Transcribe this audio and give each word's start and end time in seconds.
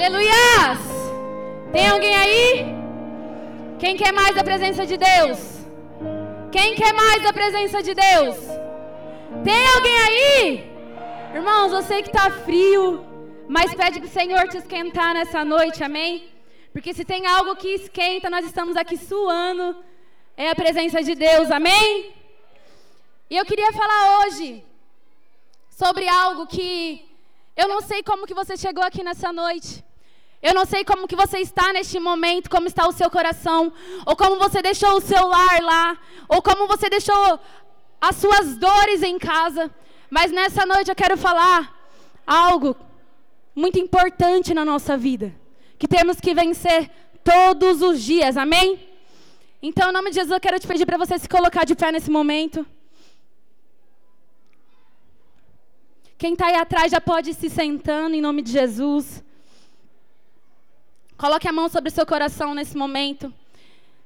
Aleluias! 0.00 0.78
Tem 1.72 1.88
alguém 1.88 2.14
aí? 2.14 2.66
Quem 3.80 3.96
quer 3.96 4.12
mais 4.12 4.32
da 4.32 4.44
presença 4.44 4.86
de 4.86 4.96
Deus? 4.96 5.38
Quem 6.52 6.76
quer 6.76 6.92
mais 6.94 7.20
da 7.20 7.32
presença 7.32 7.82
de 7.82 7.94
Deus? 7.94 8.36
Tem 9.42 9.66
alguém 9.74 9.98
aí? 10.06 10.70
Irmãos, 11.34 11.72
você 11.72 12.00
que 12.00 12.10
está 12.10 12.30
frio, 12.30 13.04
mas 13.48 13.74
pede 13.74 13.98
para 13.98 14.06
o 14.06 14.12
Senhor 14.12 14.46
te 14.46 14.58
esquentar 14.58 15.14
nessa 15.14 15.44
noite, 15.44 15.82
amém? 15.82 16.30
Porque 16.72 16.94
se 16.94 17.04
tem 17.04 17.26
algo 17.26 17.56
que 17.56 17.74
esquenta, 17.74 18.30
nós 18.30 18.46
estamos 18.46 18.76
aqui 18.76 18.96
suando, 18.96 19.84
é 20.36 20.48
a 20.48 20.54
presença 20.54 21.02
de 21.02 21.16
Deus, 21.16 21.50
amém? 21.50 22.14
E 23.28 23.36
eu 23.36 23.44
queria 23.44 23.72
falar 23.72 24.20
hoje 24.20 24.64
sobre 25.68 26.08
algo 26.08 26.46
que 26.46 27.04
eu 27.56 27.66
não 27.66 27.80
sei 27.80 28.00
como 28.00 28.28
que 28.28 28.40
você 28.42 28.56
chegou 28.56 28.84
aqui 28.84 29.02
nessa 29.02 29.32
noite. 29.32 29.87
Eu 30.40 30.54
não 30.54 30.64
sei 30.64 30.84
como 30.84 31.08
que 31.08 31.16
você 31.16 31.38
está 31.38 31.72
neste 31.72 31.98
momento, 31.98 32.48
como 32.48 32.68
está 32.68 32.86
o 32.86 32.92
seu 32.92 33.10
coração, 33.10 33.72
ou 34.06 34.14
como 34.16 34.36
você 34.38 34.62
deixou 34.62 34.96
o 34.96 35.00
seu 35.00 35.26
lar 35.26 35.60
lá, 35.60 35.98
ou 36.28 36.40
como 36.40 36.68
você 36.68 36.88
deixou 36.88 37.40
as 38.00 38.16
suas 38.16 38.56
dores 38.56 39.02
em 39.02 39.18
casa. 39.18 39.70
Mas 40.08 40.30
nessa 40.30 40.64
noite 40.64 40.90
eu 40.90 40.94
quero 40.94 41.16
falar 41.16 41.74
algo 42.26 42.76
muito 43.54 43.78
importante 43.80 44.54
na 44.54 44.64
nossa 44.64 44.96
vida, 44.96 45.34
que 45.76 45.88
temos 45.88 46.20
que 46.20 46.32
vencer 46.32 46.88
todos 47.24 47.82
os 47.82 48.00
dias. 48.00 48.36
Amém? 48.36 48.88
Então, 49.60 49.90
em 49.90 49.92
nome 49.92 50.10
de 50.10 50.16
Jesus, 50.16 50.30
eu 50.30 50.40
quero 50.40 50.60
te 50.60 50.68
pedir 50.68 50.86
para 50.86 50.96
você 50.96 51.18
se 51.18 51.28
colocar 51.28 51.64
de 51.64 51.74
pé 51.74 51.90
nesse 51.90 52.10
momento. 52.10 52.64
Quem 56.16 56.32
está 56.32 56.46
aí 56.46 56.54
atrás 56.54 56.92
já 56.92 57.00
pode 57.00 57.30
ir 57.30 57.34
se 57.34 57.50
sentando 57.50 58.14
em 58.14 58.20
nome 58.20 58.42
de 58.42 58.52
Jesus. 58.52 59.22
Coloque 61.18 61.48
a 61.48 61.52
mão 61.52 61.68
sobre 61.68 61.90
o 61.90 61.92
seu 61.92 62.06
coração 62.06 62.54
nesse 62.54 62.76
momento. 62.76 63.34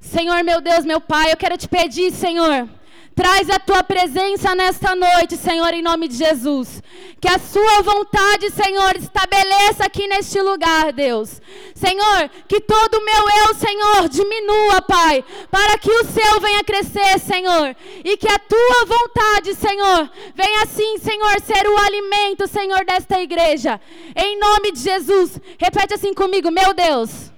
Senhor, 0.00 0.42
meu 0.42 0.62
Deus, 0.62 0.82
meu 0.82 0.98
Pai, 0.98 1.30
eu 1.30 1.36
quero 1.36 1.58
te 1.58 1.69
pedir, 1.69 2.10
Senhor, 2.10 2.66
Traz 3.14 3.50
a 3.50 3.58
tua 3.58 3.84
presença 3.84 4.55
nesta 4.55 4.94
noite, 4.96 5.36
Senhor, 5.36 5.74
em 5.74 5.82
nome 5.82 6.08
de 6.08 6.16
Jesus. 6.16 6.82
Que 7.20 7.28
a 7.28 7.38
sua 7.38 7.82
vontade, 7.82 8.50
Senhor, 8.50 8.96
estabeleça 8.96 9.84
aqui 9.84 10.06
neste 10.06 10.41
lugar, 10.41 10.92
Deus. 10.92 11.41
Senhor, 11.74 12.30
que 12.48 12.60
todo 12.60 12.94
o 12.94 13.04
meu 13.04 13.24
eu, 13.46 13.54
Senhor, 13.54 14.08
diminua, 14.08 14.80
Pai, 14.80 15.22
para 15.50 15.77
que 15.77 15.91
o 15.91 16.04
seu 16.04 16.41
venha 16.41 16.64
crescer, 16.64 17.19
Senhor. 17.19 17.77
E 18.02 18.16
que 18.16 18.28
a 18.28 18.38
tua 18.38 18.86
vontade, 18.86 19.54
Senhor, 19.54 20.10
venha 20.34 20.62
assim, 20.62 20.97
Senhor, 20.98 21.38
ser 21.42 21.69
o 21.69 21.76
alimento, 21.78 22.47
Senhor, 22.47 22.82
desta 22.84 23.20
igreja. 23.20 23.78
Em 24.16 24.38
nome 24.38 24.72
de 24.72 24.80
Jesus. 24.80 25.38
Repete 25.58 25.94
assim 25.94 26.14
comigo, 26.14 26.50
meu 26.50 26.72
Deus. 26.72 27.30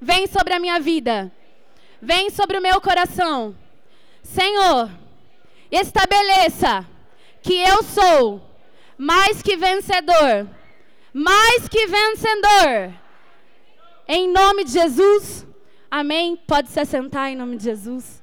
Vem 0.00 0.28
sobre 0.28 0.54
a 0.54 0.60
minha 0.60 0.78
vida. 0.78 1.32
Vem 2.00 2.30
sobre 2.30 2.58
o 2.58 2.62
meu 2.62 2.80
coração. 2.80 3.56
Senhor, 4.24 4.90
estabeleça 5.70 6.84
que 7.42 7.54
eu 7.54 7.82
sou 7.82 8.42
mais 8.96 9.42
que 9.42 9.56
vencedor, 9.56 10.48
mais 11.12 11.68
que 11.68 11.86
vencedor. 11.86 12.92
Em 14.08 14.28
nome 14.32 14.64
de 14.64 14.72
Jesus. 14.72 15.46
Amém. 15.90 16.36
Pode 16.36 16.70
se 16.70 16.80
assentar 16.80 17.28
em 17.28 17.36
nome 17.36 17.56
de 17.56 17.64
Jesus. 17.64 18.22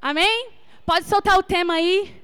Amém? 0.00 0.50
Pode 0.86 1.06
soltar 1.06 1.38
o 1.38 1.42
tema 1.42 1.74
aí. 1.74 2.17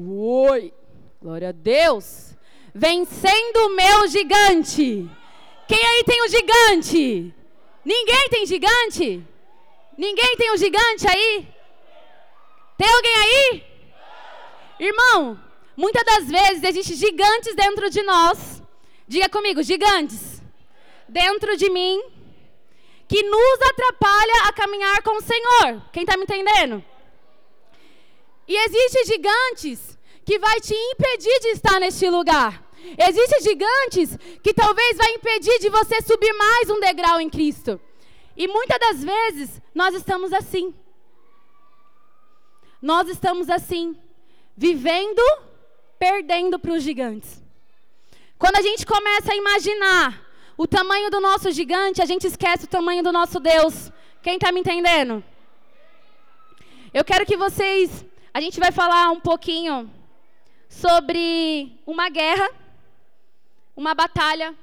Oi! 0.00 0.72
Glória 1.20 1.48
a 1.48 1.52
Deus! 1.52 2.36
Vencendo 2.72 3.56
o 3.66 3.74
meu 3.74 4.06
gigante. 4.06 5.10
Quem 5.66 5.86
aí 5.86 6.04
tem 6.04 6.22
um 6.22 6.28
gigante? 6.28 7.34
Ninguém 7.84 8.28
tem 8.30 8.46
gigante? 8.46 9.26
Ninguém 9.96 10.36
tem 10.36 10.52
um 10.52 10.56
gigante 10.56 11.08
aí? 11.10 11.48
Tem 12.76 12.88
alguém 12.88 13.14
aí? 13.16 13.64
Irmão, 14.78 15.36
muitas 15.76 16.04
das 16.04 16.28
vezes 16.28 16.62
existem 16.62 16.96
gigantes 16.96 17.56
dentro 17.56 17.90
de 17.90 18.00
nós. 18.04 18.62
Diga 19.08 19.28
comigo, 19.28 19.64
gigantes. 19.64 20.40
Dentro 21.08 21.56
de 21.56 21.68
mim. 21.70 22.00
Que 23.08 23.20
nos 23.24 23.62
atrapalha 23.62 24.44
a 24.46 24.52
caminhar 24.52 25.02
com 25.02 25.16
o 25.16 25.22
Senhor. 25.22 25.82
Quem 25.92 26.04
está 26.04 26.16
me 26.16 26.22
entendendo? 26.22 26.84
E 28.48 28.56
existem 28.56 29.04
gigantes 29.04 29.98
que 30.24 30.38
vai 30.38 30.58
te 30.60 30.74
impedir 30.74 31.38
de 31.40 31.48
estar 31.48 31.78
neste 31.78 32.08
lugar. 32.08 32.64
Existem 32.96 33.42
gigantes 33.42 34.16
que 34.42 34.54
talvez 34.54 34.96
vai 34.96 35.12
impedir 35.12 35.58
de 35.58 35.68
você 35.68 36.00
subir 36.00 36.32
mais 36.32 36.70
um 36.70 36.80
degrau 36.80 37.20
em 37.20 37.28
Cristo. 37.28 37.78
E 38.34 38.48
muitas 38.48 38.78
das 38.78 39.04
vezes 39.04 39.60
nós 39.74 39.94
estamos 39.94 40.32
assim. 40.32 40.74
Nós 42.80 43.08
estamos 43.08 43.50
assim, 43.50 43.96
vivendo, 44.56 45.20
perdendo 45.98 46.58
para 46.58 46.72
os 46.72 46.82
gigantes. 46.82 47.42
Quando 48.38 48.56
a 48.56 48.62
gente 48.62 48.86
começa 48.86 49.32
a 49.32 49.36
imaginar 49.36 50.24
o 50.56 50.66
tamanho 50.66 51.10
do 51.10 51.20
nosso 51.20 51.50
gigante, 51.50 52.00
a 52.00 52.06
gente 52.06 52.26
esquece 52.26 52.64
o 52.64 52.68
tamanho 52.68 53.02
do 53.02 53.12
nosso 53.12 53.40
Deus. 53.40 53.92
Quem 54.22 54.36
está 54.36 54.52
me 54.52 54.60
entendendo? 54.60 55.22
Eu 56.94 57.04
quero 57.04 57.26
que 57.26 57.36
vocês 57.36 58.04
a 58.32 58.40
gente 58.40 58.60
vai 58.60 58.70
falar 58.70 59.10
um 59.10 59.20
pouquinho 59.20 59.90
sobre 60.68 61.80
uma 61.86 62.08
guerra, 62.08 62.48
uma 63.74 63.94
batalha 63.94 64.54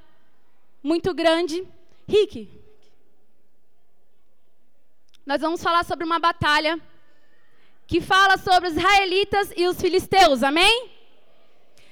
muito 0.84 1.14
grande. 1.14 1.68
Rick, 2.08 2.50
nós 5.26 5.42
vamos 5.42 5.62
falar 5.64 5.84
sobre 5.84 6.06
uma 6.06 6.20
batalha 6.20 6.80
que 7.88 8.00
fala 8.02 8.38
sobre 8.38 8.70
os 8.70 8.76
israelitas 8.76 9.52
e 9.56 9.68
os 9.68 9.80
filisteus, 9.80 10.44
amém? 10.44 10.92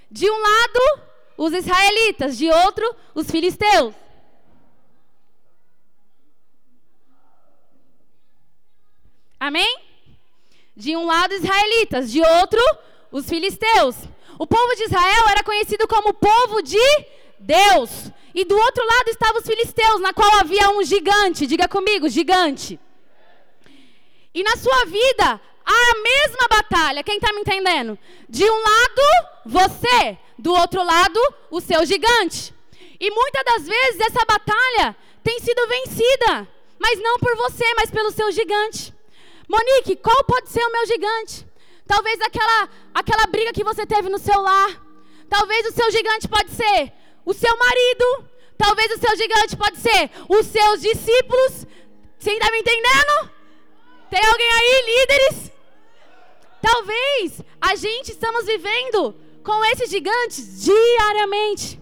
De 0.10 0.30
um 0.30 0.42
lado, 0.42 1.02
os 1.38 1.54
israelitas, 1.54 2.38
de 2.38 2.50
outro, 2.50 2.96
os 3.16 3.30
filisteus. 3.30 3.96
Amém? 9.40 9.83
De 10.76 10.96
um 10.96 11.06
lado, 11.06 11.34
israelitas, 11.34 12.12
de 12.12 12.22
outro, 12.22 12.62
os 13.12 13.28
filisteus. 13.28 13.96
O 14.40 14.48
povo 14.48 14.76
de 14.76 14.84
Israel 14.84 15.28
era 15.30 15.44
conhecido 15.44 15.88
como 15.88 16.14
povo 16.14 16.62
de 16.62 17.06
Deus. 17.40 18.12
E 18.34 18.44
do 18.44 18.58
outro 18.58 18.84
lado 18.86 19.10
estavam 19.10 19.40
os 19.40 19.46
filisteus, 19.46 20.02
na 20.02 20.14
qual 20.14 20.40
havia 20.40 20.70
um 20.72 20.84
gigante. 20.84 21.46
Diga 21.46 21.68
comigo, 21.68 22.10
gigante. 22.10 22.80
E 24.34 24.42
na 24.42 24.56
sua 24.58 24.86
vida, 24.86 25.40
há 25.64 25.92
a 25.92 26.02
mesma 26.02 26.48
batalha. 26.50 27.04
Quem 27.04 27.18
está 27.18 27.32
me 27.32 27.42
entendendo? 27.42 27.98
De 28.28 28.44
um 28.44 28.64
lado, 28.64 29.28
você. 29.46 30.18
Do 30.38 30.52
outro 30.52 30.84
lado, 30.84 31.20
o 31.52 31.62
seu 31.62 31.86
gigante. 31.86 32.54
E 33.00 33.12
muitas 33.12 33.44
das 33.46 33.68
vezes 33.68 34.00
essa 34.00 34.26
batalha 34.26 34.96
tem 35.24 35.40
sido 35.40 35.68
vencida. 35.68 36.48
Mas 36.80 37.00
não 37.00 37.20
por 37.20 37.36
você, 37.36 37.66
mas 37.76 37.92
pelo 37.92 38.12
seu 38.12 38.32
gigante. 38.32 38.92
Monique, 39.48 39.96
qual 39.98 40.24
pode 40.24 40.50
ser 40.50 40.64
o 40.64 40.72
meu 40.72 40.86
gigante? 40.86 41.46
Talvez 41.86 42.20
aquela, 42.22 42.70
aquela 42.94 43.28
briga 43.28 43.54
que 43.54 43.64
você 43.64 43.86
teve 43.86 44.10
no 44.10 44.18
seu 44.18 44.42
lar. 44.42 44.82
Talvez 45.30 45.66
o 45.68 45.72
seu 45.72 45.92
gigante 45.92 46.28
pode 46.28 46.52
ser 46.52 46.92
o 47.26 47.34
seu 47.34 47.56
marido. 47.58 48.30
Talvez 48.58 48.92
o 48.92 49.00
seu 49.00 49.16
gigante 49.18 49.58
pode 49.58 49.78
ser 49.78 50.10
os 50.30 50.46
seus 50.48 50.82
discípulos. 50.82 51.66
Você 52.18 52.32
está 52.32 52.50
me 52.52 52.60
entendendo? 52.60 53.32
Tem 54.10 54.26
alguém 54.26 54.50
aí, 54.50 55.00
líderes? 55.00 55.52
Talvez 56.62 57.42
a 57.60 57.76
gente 57.76 58.12
estamos 58.12 58.46
vivendo 58.46 59.16
com 59.44 59.66
esses 59.66 59.90
gigantes 59.90 60.64
diariamente. 60.64 61.82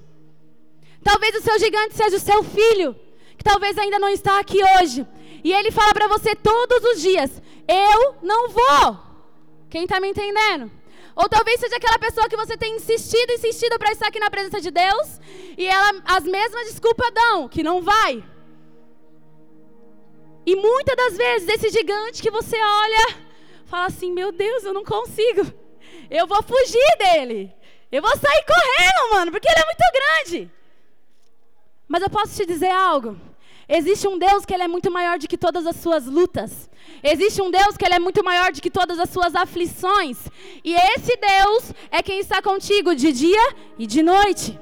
Talvez 1.04 1.36
o 1.36 1.42
seu 1.42 1.60
gigante 1.60 1.96
seja 1.96 2.18
o 2.18 2.20
seu 2.20 2.44
filho, 2.44 2.96
que 3.38 3.44
talvez 3.44 3.78
ainda 3.78 4.00
não 4.00 4.10
está 4.10 4.40
aqui 4.40 4.60
hoje. 4.64 5.06
E 5.44 5.54
ele 5.54 5.72
fala 5.72 5.94
para 5.94 6.08
você 6.08 6.36
todos 6.36 6.84
os 6.84 7.02
dias: 7.02 7.30
Eu 7.72 8.18
não 8.22 8.50
vou. 8.50 9.00
Quem 9.70 9.84
está 9.84 10.00
me 10.00 10.10
entendendo? 10.10 10.70
Ou 11.16 11.30
talvez 11.30 11.60
seja 11.60 11.78
aquela 11.78 11.98
pessoa 11.98 12.28
que 12.28 12.36
você 12.36 12.58
tem 12.58 12.76
insistido, 12.76 13.32
insistido 13.32 13.78
para 13.80 13.92
estar 13.92 14.08
aqui 14.08 14.20
na 14.20 14.30
presença 14.30 14.60
de 14.60 14.72
Deus, 14.72 15.20
e 15.58 15.66
ela 15.66 16.02
as 16.06 16.24
mesmas 16.24 16.68
desculpas 16.68 17.12
dão, 17.14 17.48
que 17.48 17.64
não 17.64 17.82
vai. 17.82 18.24
E 20.46 20.56
muitas 20.56 20.96
das 20.96 21.18
vezes 21.18 21.48
esse 21.48 21.70
gigante 21.70 22.22
que 22.22 22.32
você 22.32 22.58
olha, 22.58 23.16
fala 23.66 23.86
assim: 23.86 24.12
Meu 24.12 24.32
Deus, 24.32 24.64
eu 24.64 24.74
não 24.74 24.84
consigo. 24.84 25.42
Eu 26.10 26.28
vou 26.28 26.44
fugir 26.44 26.98
dele. 26.98 27.54
Eu 27.92 28.02
vou 28.02 28.12
sair 28.18 28.46
correndo, 28.46 29.14
mano, 29.14 29.32
porque 29.32 29.48
ele 29.48 29.60
é 29.60 29.66
muito 29.66 29.84
grande. 29.94 30.52
Mas 31.88 32.02
eu 32.02 32.10
posso 32.10 32.36
te 32.36 32.46
dizer 32.46 32.72
algo. 32.72 33.31
Existe 33.74 34.06
um 34.06 34.18
Deus 34.18 34.46
que 34.46 34.54
ele 34.54 34.64
é 34.64 34.68
muito 34.68 34.92
maior 34.92 35.18
do 35.18 35.30
que 35.30 35.38
todas 35.38 35.66
as 35.66 35.78
suas 35.78 36.06
lutas. 36.06 36.70
Existe 37.02 37.42
um 37.42 37.50
Deus 37.50 37.78
que 37.78 37.86
ele 37.86 37.96
é 37.96 38.00
muito 38.00 38.22
maior 38.22 38.52
do 38.52 38.62
que 38.62 38.70
todas 38.70 39.00
as 39.00 39.10
suas 39.10 39.34
aflições. 39.34 40.18
E 40.62 40.74
esse 40.74 41.16
Deus 41.16 41.72
é 41.90 42.04
quem 42.04 42.20
está 42.20 42.42
contigo 42.42 42.94
de 42.94 43.14
dia 43.14 43.46
e 43.80 43.88
de 43.88 44.04
noite. 44.04 44.60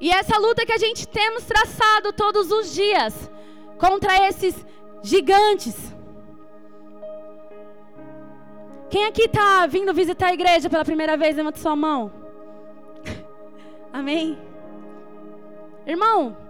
E 0.00 0.10
essa 0.10 0.36
luta 0.36 0.66
que 0.66 0.72
a 0.72 0.76
gente 0.76 1.06
temos 1.06 1.44
traçado 1.44 2.12
todos 2.12 2.50
os 2.50 2.74
dias 2.74 3.30
contra 3.78 4.28
esses 4.28 4.66
gigantes. 5.00 5.76
Quem 8.90 9.06
aqui 9.06 9.26
está 9.26 9.64
vindo 9.68 9.94
visitar 9.94 10.26
a 10.26 10.34
igreja 10.34 10.68
pela 10.68 10.84
primeira 10.84 11.16
vez, 11.16 11.36
levanta 11.36 11.60
sua 11.60 11.76
mão. 11.76 12.12
Amém? 13.92 14.36
Irmão, 15.86 16.43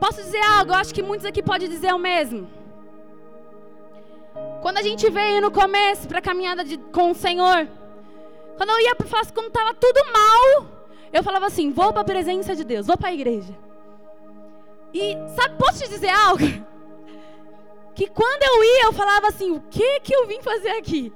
posso 0.00 0.22
dizer 0.22 0.40
algo? 0.42 0.72
Eu 0.72 0.76
acho 0.76 0.94
que 0.94 1.02
muitos 1.02 1.26
aqui 1.26 1.42
podem 1.42 1.68
dizer 1.68 1.92
o 1.94 1.98
mesmo. 1.98 2.48
Quando 4.62 4.78
a 4.78 4.82
gente 4.82 5.08
veio 5.10 5.40
no 5.40 5.50
começo 5.50 6.06
para 6.08 6.18
a 6.18 6.22
caminhada 6.22 6.64
de, 6.64 6.76
com 6.76 7.10
o 7.10 7.14
Senhor, 7.14 7.68
quando 8.56 8.70
eu 8.70 8.80
ia 8.80 8.94
para 8.94 9.06
quando 9.32 9.48
estava 9.48 9.74
tudo 9.74 10.00
mal, 10.12 10.66
eu 11.12 11.22
falava 11.22 11.46
assim: 11.46 11.70
vou 11.70 11.92
para 11.92 12.02
a 12.02 12.04
presença 12.04 12.54
de 12.54 12.64
Deus, 12.64 12.86
vou 12.86 12.96
para 12.96 13.08
a 13.08 13.14
igreja. 13.14 13.56
E 14.92 15.14
sabe, 15.34 15.56
posso 15.58 15.82
te 15.82 15.88
dizer 15.88 16.08
algo? 16.08 16.44
Que 17.94 18.08
quando 18.08 18.42
eu 18.42 18.64
ia, 18.64 18.84
eu 18.84 18.92
falava 18.92 19.28
assim: 19.28 19.50
o 19.52 19.60
que 19.70 20.00
que 20.00 20.14
eu 20.14 20.26
vim 20.26 20.40
fazer 20.42 20.70
aqui? 20.70 21.12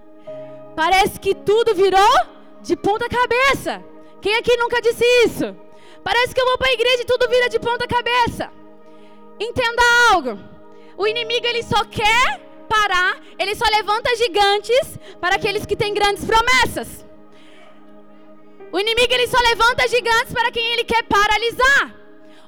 Parece 0.75 1.19
que 1.19 1.35
tudo 1.35 1.75
virou 1.75 2.15
de 2.63 2.77
ponta 2.77 3.07
cabeça. 3.09 3.83
Quem 4.21 4.37
aqui 4.37 4.57
nunca 4.57 4.81
disse 4.81 5.05
isso? 5.27 5.57
Parece 6.05 6.35
que 6.35 6.41
eu 6.41 6.47
vou 6.47 6.59
para 6.59 6.69
a 6.69 6.73
igreja 6.73 7.03
e 7.03 7.07
tudo 7.07 7.29
vira 7.29 7.49
de 7.49 7.59
ponta 7.59 7.87
cabeça. 7.87 8.60
Entenda 9.41 9.83
algo. 10.13 10.39
O 10.99 11.07
inimigo 11.07 11.47
ele 11.47 11.63
só 11.63 11.83
quer 11.85 12.41
parar, 12.69 13.19
ele 13.39 13.55
só 13.55 13.65
levanta 13.69 14.15
gigantes 14.17 14.99
para 15.19 15.37
aqueles 15.37 15.65
que 15.65 15.75
têm 15.75 15.95
grandes 15.95 16.25
promessas. 16.25 17.07
O 18.71 18.79
inimigo 18.79 19.13
ele 19.13 19.27
só 19.27 19.39
levanta 19.41 19.89
gigantes 19.89 20.33
para 20.33 20.53
quem 20.53 20.65
ele 20.73 20.85
quer 20.85 21.03
paralisar 21.05 21.95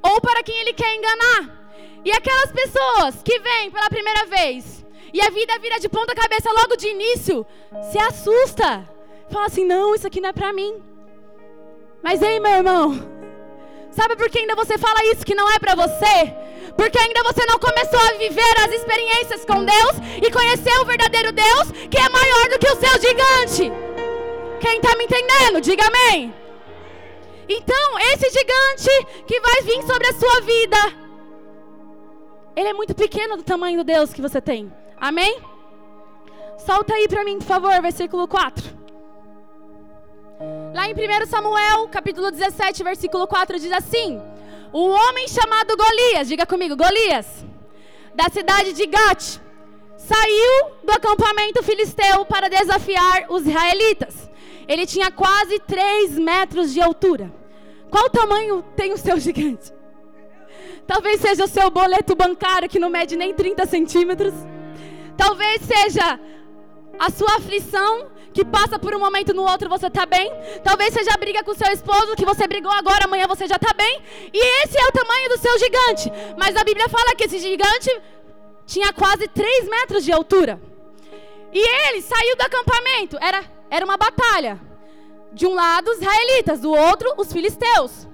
ou 0.02 0.20
para 0.20 0.42
quem 0.42 0.56
ele 0.60 0.74
quer 0.74 0.94
enganar. 0.94 1.62
E 2.04 2.12
aquelas 2.12 2.52
pessoas 2.52 3.22
que 3.24 3.38
vêm 3.38 3.70
pela 3.70 3.88
primeira 3.88 4.26
vez 4.26 4.84
e 5.12 5.20
a 5.20 5.30
vida 5.30 5.58
vira 5.58 5.78
de 5.80 5.88
ponta 5.88 6.14
cabeça 6.14 6.50
logo 6.52 6.76
de 6.76 6.88
início, 6.88 7.46
se 7.90 7.98
assusta. 7.98 8.88
Fala 9.30 9.46
assim: 9.46 9.64
"Não, 9.64 9.94
isso 9.94 10.06
aqui 10.06 10.20
não 10.20 10.28
é 10.28 10.32
para 10.32 10.52
mim". 10.52 10.82
Mas 12.02 12.20
ei, 12.20 12.38
meu 12.38 12.52
irmão, 12.52 13.21
sabe 13.92 14.16
por 14.16 14.28
que 14.28 14.38
ainda 14.38 14.54
você 14.54 14.76
fala 14.78 15.04
isso 15.12 15.24
que 15.24 15.34
não 15.34 15.50
é 15.50 15.58
para 15.58 15.74
você? 15.74 16.34
Porque 16.76 16.98
ainda 16.98 17.22
você 17.22 17.44
não 17.46 17.58
começou 17.58 18.00
a 18.00 18.18
viver 18.18 18.54
as 18.64 18.72
experiências 18.72 19.44
com 19.44 19.64
Deus 19.64 19.96
e 20.22 20.30
conhecer 20.30 20.78
o 20.80 20.84
verdadeiro 20.84 21.32
Deus 21.32 21.70
que 21.90 21.98
é 21.98 22.08
maior 22.08 22.48
do 22.48 22.58
que 22.58 22.66
o 22.66 22.76
seu 22.76 23.00
gigante. 23.00 23.72
Quem 24.60 24.76
está 24.78 24.96
me 24.96 25.04
entendendo? 25.04 25.60
Diga 25.60 25.84
amém. 25.86 26.34
Então, 27.48 27.98
esse 27.98 28.30
gigante 28.30 29.24
que 29.26 29.40
vai 29.40 29.62
vir 29.62 29.82
sobre 29.82 30.06
a 30.08 30.12
sua 30.14 30.40
vida, 30.40 30.76
ele 32.56 32.68
é 32.68 32.72
muito 32.72 32.94
pequeno 32.94 33.36
do 33.36 33.42
tamanho 33.42 33.78
do 33.78 33.84
Deus 33.84 34.12
que 34.12 34.22
você 34.22 34.40
tem. 34.40 34.72
Amém? 34.96 35.40
Solta 36.58 36.94
aí 36.94 37.08
para 37.08 37.24
mim, 37.24 37.38
por 37.38 37.46
favor, 37.46 37.82
versículo 37.82 38.28
4. 38.28 38.81
Lá 40.74 40.88
em 40.88 40.94
1 40.94 41.26
Samuel, 41.26 41.86
capítulo 41.88 42.30
17, 42.30 42.82
versículo 42.82 43.26
4, 43.26 43.58
diz 43.58 43.70
assim: 43.70 44.18
Um 44.72 44.88
homem 44.88 45.28
chamado 45.28 45.76
Golias, 45.76 46.26
diga 46.26 46.46
comigo, 46.46 46.74
Golias, 46.74 47.44
da 48.14 48.30
cidade 48.30 48.72
de 48.72 48.86
Gat, 48.86 49.38
saiu 49.98 50.70
do 50.82 50.92
acampamento 50.92 51.62
filisteu 51.62 52.24
para 52.24 52.48
desafiar 52.48 53.26
os 53.28 53.46
israelitas. 53.46 54.30
Ele 54.66 54.86
tinha 54.86 55.10
quase 55.10 55.58
3 55.58 56.18
metros 56.18 56.72
de 56.72 56.80
altura. 56.80 57.30
Qual 57.90 58.08
tamanho 58.08 58.64
tem 58.74 58.94
o 58.94 58.96
seu 58.96 59.20
gigante? 59.20 59.70
Talvez 60.86 61.20
seja 61.20 61.44
o 61.44 61.48
seu 61.48 61.70
boleto 61.70 62.16
bancário 62.16 62.68
que 62.68 62.78
não 62.78 62.88
mede 62.88 63.14
nem 63.14 63.34
30 63.34 63.66
centímetros. 63.66 64.32
Talvez 65.18 65.60
seja 65.60 66.18
a 66.98 67.10
sua 67.10 67.36
aflição 67.36 68.10
que 68.32 68.44
passa 68.44 68.78
por 68.78 68.94
um 68.94 68.98
momento 68.98 69.34
no 69.34 69.42
outro 69.42 69.68
você 69.68 69.86
está 69.86 70.06
bem. 70.06 70.32
Talvez 70.62 70.94
seja 70.94 71.10
a 71.14 71.18
briga 71.18 71.42
com 71.42 71.54
seu 71.54 71.70
esposo 71.72 72.16
que 72.16 72.24
você 72.24 72.46
brigou 72.46 72.72
agora, 72.72 73.04
amanhã 73.04 73.26
você 73.26 73.46
já 73.46 73.56
está 73.56 73.72
bem. 73.74 74.02
E 74.32 74.64
esse 74.64 74.78
é 74.78 74.86
o 74.86 74.92
tamanho 74.92 75.28
do 75.28 75.38
seu 75.38 75.58
gigante. 75.58 76.12
Mas 76.38 76.56
a 76.56 76.64
Bíblia 76.64 76.88
fala 76.88 77.14
que 77.14 77.24
esse 77.24 77.38
gigante 77.38 77.90
tinha 78.66 78.92
quase 78.92 79.28
3 79.28 79.68
metros 79.68 80.04
de 80.04 80.12
altura. 80.12 80.60
E 81.52 81.58
ele 81.88 82.00
saiu 82.00 82.36
do 82.36 82.42
acampamento. 82.42 83.18
Era 83.20 83.44
era 83.72 83.86
uma 83.86 83.96
batalha. 83.96 84.60
De 85.32 85.46
um 85.46 85.54
lado 85.54 85.90
os 85.90 85.96
israelitas, 85.96 86.60
do 86.60 86.70
outro 86.70 87.14
os 87.16 87.32
filisteus. 87.32 88.06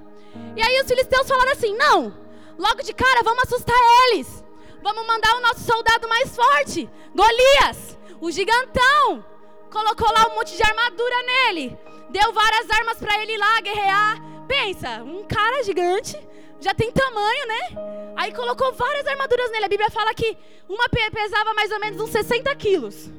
E 0.55 0.63
aí 0.63 0.81
os 0.81 0.87
filisteus 0.87 1.27
falaram 1.27 1.51
assim: 1.51 1.77
não, 1.77 2.15
logo 2.57 2.81
de 2.83 2.93
cara 2.95 3.25
vamos 3.25 3.43
assustar 3.43 3.77
eles. 4.05 4.45
Vamos 4.81 5.05
mandar 5.05 5.35
o 5.35 5.41
nosso 5.41 5.65
soldado 5.65 6.09
mais 6.09 6.37
forte, 6.37 6.89
Golias, 7.13 7.99
o 8.21 8.31
gigantão. 8.31 9.25
Colocou 9.71 10.11
lá 10.13 10.29
um 10.29 10.37
monte 10.37 10.57
de 10.57 10.63
armadura 10.63 11.17
nele. 11.27 11.79
Deu 12.11 12.33
várias 12.33 12.71
armas 12.71 12.99
para 12.99 13.23
ele 13.23 13.37
lá 13.37 13.61
guerrear. 13.61 14.23
Pensa, 14.47 15.03
um 15.03 15.25
cara 15.25 15.63
gigante, 15.63 16.17
já 16.61 16.73
tem 16.73 16.91
tamanho, 16.91 17.47
né? 17.47 18.15
Aí 18.17 18.33
colocou 18.33 18.73
várias 18.73 19.07
armaduras 19.07 19.51
nele. 19.51 19.67
A 19.67 19.69
Bíblia 19.69 19.91
fala 19.91 20.15
que 20.15 20.37
uma 20.69 20.89
pesava 20.89 21.53
mais 21.55 21.71
ou 21.71 21.81
menos 21.81 22.01
uns 22.01 22.11
60 22.11 22.55
quilos. 22.57 23.11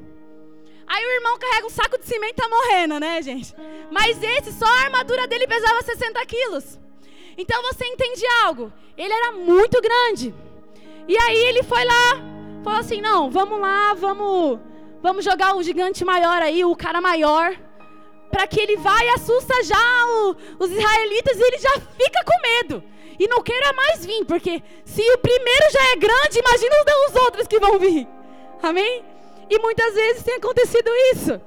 Aí 0.86 1.06
o 1.06 1.10
irmão 1.12 1.38
carrega 1.38 1.66
um 1.66 1.70
saco 1.70 1.98
de 1.98 2.04
cimento 2.04 2.32
e 2.32 2.42
tá 2.42 2.48
morrendo, 2.48 2.98
né, 2.98 3.22
gente? 3.22 3.54
Mas 3.92 4.20
esse, 4.20 4.52
só 4.52 4.66
a 4.66 4.84
armadura 4.84 5.28
dele 5.28 5.46
pesava 5.46 5.82
60 5.82 6.26
quilos. 6.26 6.78
Então 7.38 7.62
você 7.62 7.86
entende 7.86 8.22
algo? 8.44 8.72
Ele 8.96 9.12
era 9.12 9.32
muito 9.32 9.80
grande. 9.80 10.34
E 11.06 11.16
aí 11.16 11.44
ele 11.44 11.62
foi 11.62 11.84
lá, 11.84 12.16
falou 12.64 12.80
assim: 12.80 13.00
não, 13.00 13.30
vamos 13.30 13.60
lá, 13.60 13.94
vamos, 13.94 14.58
vamos 15.02 15.24
jogar 15.24 15.56
o 15.56 15.62
gigante 15.62 16.04
maior 16.04 16.42
aí, 16.42 16.64
o 16.64 16.76
cara 16.76 17.00
maior. 17.00 17.56
Para 18.30 18.46
que 18.46 18.60
ele 18.60 18.76
vá 18.76 19.04
e 19.04 19.08
assusta 19.10 19.62
já 19.64 20.06
o, 20.06 20.36
os 20.58 20.70
israelitas 20.70 21.36
e 21.38 21.42
ele 21.42 21.58
já 21.58 21.72
fica 21.72 22.24
com 22.24 22.40
medo. 22.42 22.82
E 23.18 23.28
não 23.28 23.42
queira 23.42 23.72
mais 23.72 24.06
vir, 24.06 24.24
porque 24.24 24.62
se 24.84 25.02
o 25.02 25.18
primeiro 25.18 25.70
já 25.72 25.92
é 25.92 25.96
grande, 25.96 26.38
imagina 26.38 26.74
os 27.08 27.16
outros 27.16 27.46
que 27.46 27.58
vão 27.58 27.78
vir. 27.78 28.06
Amém? 28.62 29.04
E 29.50 29.58
muitas 29.58 29.94
vezes 29.94 30.22
tem 30.22 30.36
acontecido 30.36 30.88
isso. 31.12 31.40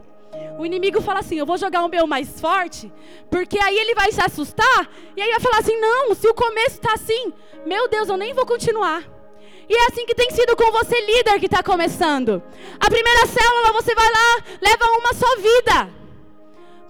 O 0.58 0.66
inimigo 0.66 1.02
fala 1.02 1.20
assim: 1.20 1.40
Eu 1.40 1.46
vou 1.46 1.58
jogar 1.58 1.84
o 1.84 1.90
meu 1.90 2.06
mais 2.06 2.40
forte, 2.40 2.92
porque 3.30 3.58
aí 3.58 3.78
ele 3.78 3.96
vai 3.96 4.12
se 4.12 4.22
assustar, 4.22 4.90
e 5.16 5.22
aí 5.22 5.32
vai 5.32 5.40
falar 5.40 5.60
assim: 5.60 5.80
Não, 5.80 6.14
se 6.14 6.28
o 6.28 6.34
começo 6.34 6.76
está 6.76 6.94
assim, 6.94 7.34
meu 7.66 7.88
Deus, 7.88 8.10
eu 8.10 8.18
nem 8.18 8.34
vou 8.34 8.46
continuar. 8.46 9.04
E 9.70 9.76
é 9.76 9.86
assim 9.88 10.06
que 10.06 10.16
tem 10.16 10.30
sido 10.32 10.56
com 10.56 10.72
você, 10.72 11.00
líder, 11.02 11.40
que 11.40 11.46
está 11.46 11.64
começando. 11.64 12.44
A 12.80 12.90
primeira 12.90 13.26
célula 13.26 13.74
você 13.74 13.96
vai 13.96 14.12
lá, 14.12 14.44
leva 14.62 14.86
uma 14.98 15.14
só 15.14 15.36
vida. 15.38 15.90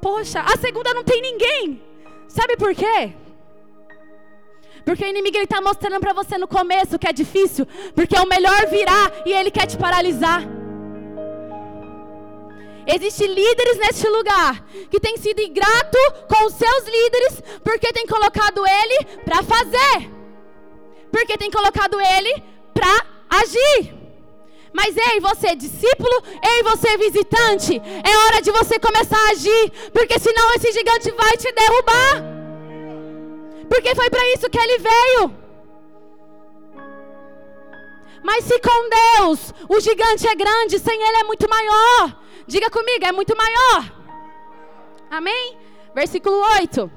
Poxa, 0.02 0.42
a 0.42 0.58
segunda 0.58 0.94
não 0.94 1.04
tem 1.04 1.22
ninguém. 1.22 1.82
Sabe 2.28 2.58
por 2.58 2.74
quê? 2.74 3.14
Porque 4.86 5.06
o 5.06 5.08
inimigo 5.08 5.38
está 5.38 5.62
mostrando 5.62 6.00
para 6.00 6.14
você 6.14 6.38
no 6.38 6.48
começo 6.48 7.00
que 7.00 7.08
é 7.08 7.14
difícil, 7.14 7.66
porque 7.96 8.18
é 8.18 8.22
o 8.22 8.28
melhor 8.28 8.68
virá 8.68 9.12
e 9.26 9.32
ele 9.32 9.52
quer 9.52 9.66
te 9.66 9.78
paralisar. 9.78 10.44
Existem 12.86 13.28
líderes 13.28 13.78
neste 13.78 14.10
lugar 14.10 14.62
que 14.92 15.00
têm 15.00 15.16
sido 15.18 15.42
ingrato 15.42 15.98
com 16.28 16.46
os 16.46 16.54
seus 16.54 16.84
líderes 16.86 17.42
porque 17.64 17.94
tem 17.94 18.06
colocado 18.06 18.62
ele 18.68 19.06
para 19.24 19.42
fazer. 19.42 20.12
Porque 21.10 21.38
tem 21.38 21.50
colocado 21.50 22.02
ele 22.02 22.44
para 22.84 23.40
agir. 23.42 23.96
Mas 24.74 24.98
ei, 24.98 25.20
você 25.20 25.56
discípulo, 25.56 26.16
ei, 26.44 26.64
você 26.64 26.98
visitante, 26.98 27.82
é 28.04 28.18
hora 28.26 28.42
de 28.42 28.52
você 28.52 28.80
começar 28.80 29.18
a 29.18 29.32
agir, 29.32 29.72
porque 29.94 30.20
senão 30.20 30.54
esse 30.56 30.72
gigante 30.74 31.12
vai 31.12 31.38
te 31.38 31.52
derrubar. 31.52 32.14
Porque 33.70 33.96
foi 33.96 34.10
para 34.10 34.26
isso 34.34 34.50
que 34.50 34.60
ele 34.60 34.80
veio. 34.80 35.38
Mas 38.24 38.46
se 38.46 38.60
com 38.60 38.90
Deus 38.90 39.54
o 39.70 39.80
gigante 39.80 40.28
é 40.28 40.36
grande, 40.36 40.80
sem 40.80 41.02
ele 41.02 41.18
é 41.18 41.24
muito 41.24 41.48
maior. 41.50 42.18
Diga 42.48 42.70
comigo, 42.70 43.06
é 43.06 43.12
muito 43.12 43.36
maior. 43.38 43.92
Amém? 45.10 45.58
Versículo 45.94 46.38
8. 46.60 46.92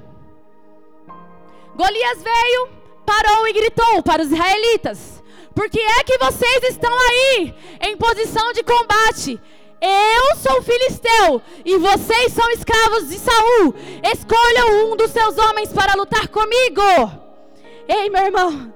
Golias 1.76 2.22
veio, 2.22 2.68
parou 3.04 3.46
e 3.48 3.52
gritou 3.52 4.02
para 4.02 4.22
os 4.22 4.32
israelitas: 4.32 5.15
Por 5.56 5.70
que 5.70 5.80
é 5.80 6.04
que 6.04 6.18
vocês 6.18 6.64
estão 6.64 6.92
aí 6.92 7.54
em 7.80 7.96
posição 7.96 8.52
de 8.52 8.62
combate? 8.62 9.40
Eu 9.80 10.36
sou 10.36 10.62
filisteu 10.62 11.40
e 11.64 11.78
vocês 11.78 12.30
são 12.34 12.50
escravos 12.50 13.08
de 13.08 13.18
Saul. 13.18 13.74
Escolham 14.04 14.92
um 14.92 14.96
dos 14.96 15.10
seus 15.10 15.38
homens 15.38 15.72
para 15.72 15.94
lutar 15.94 16.28
comigo. 16.28 16.82
Ei, 17.88 18.10
meu 18.10 18.26
irmão. 18.26 18.74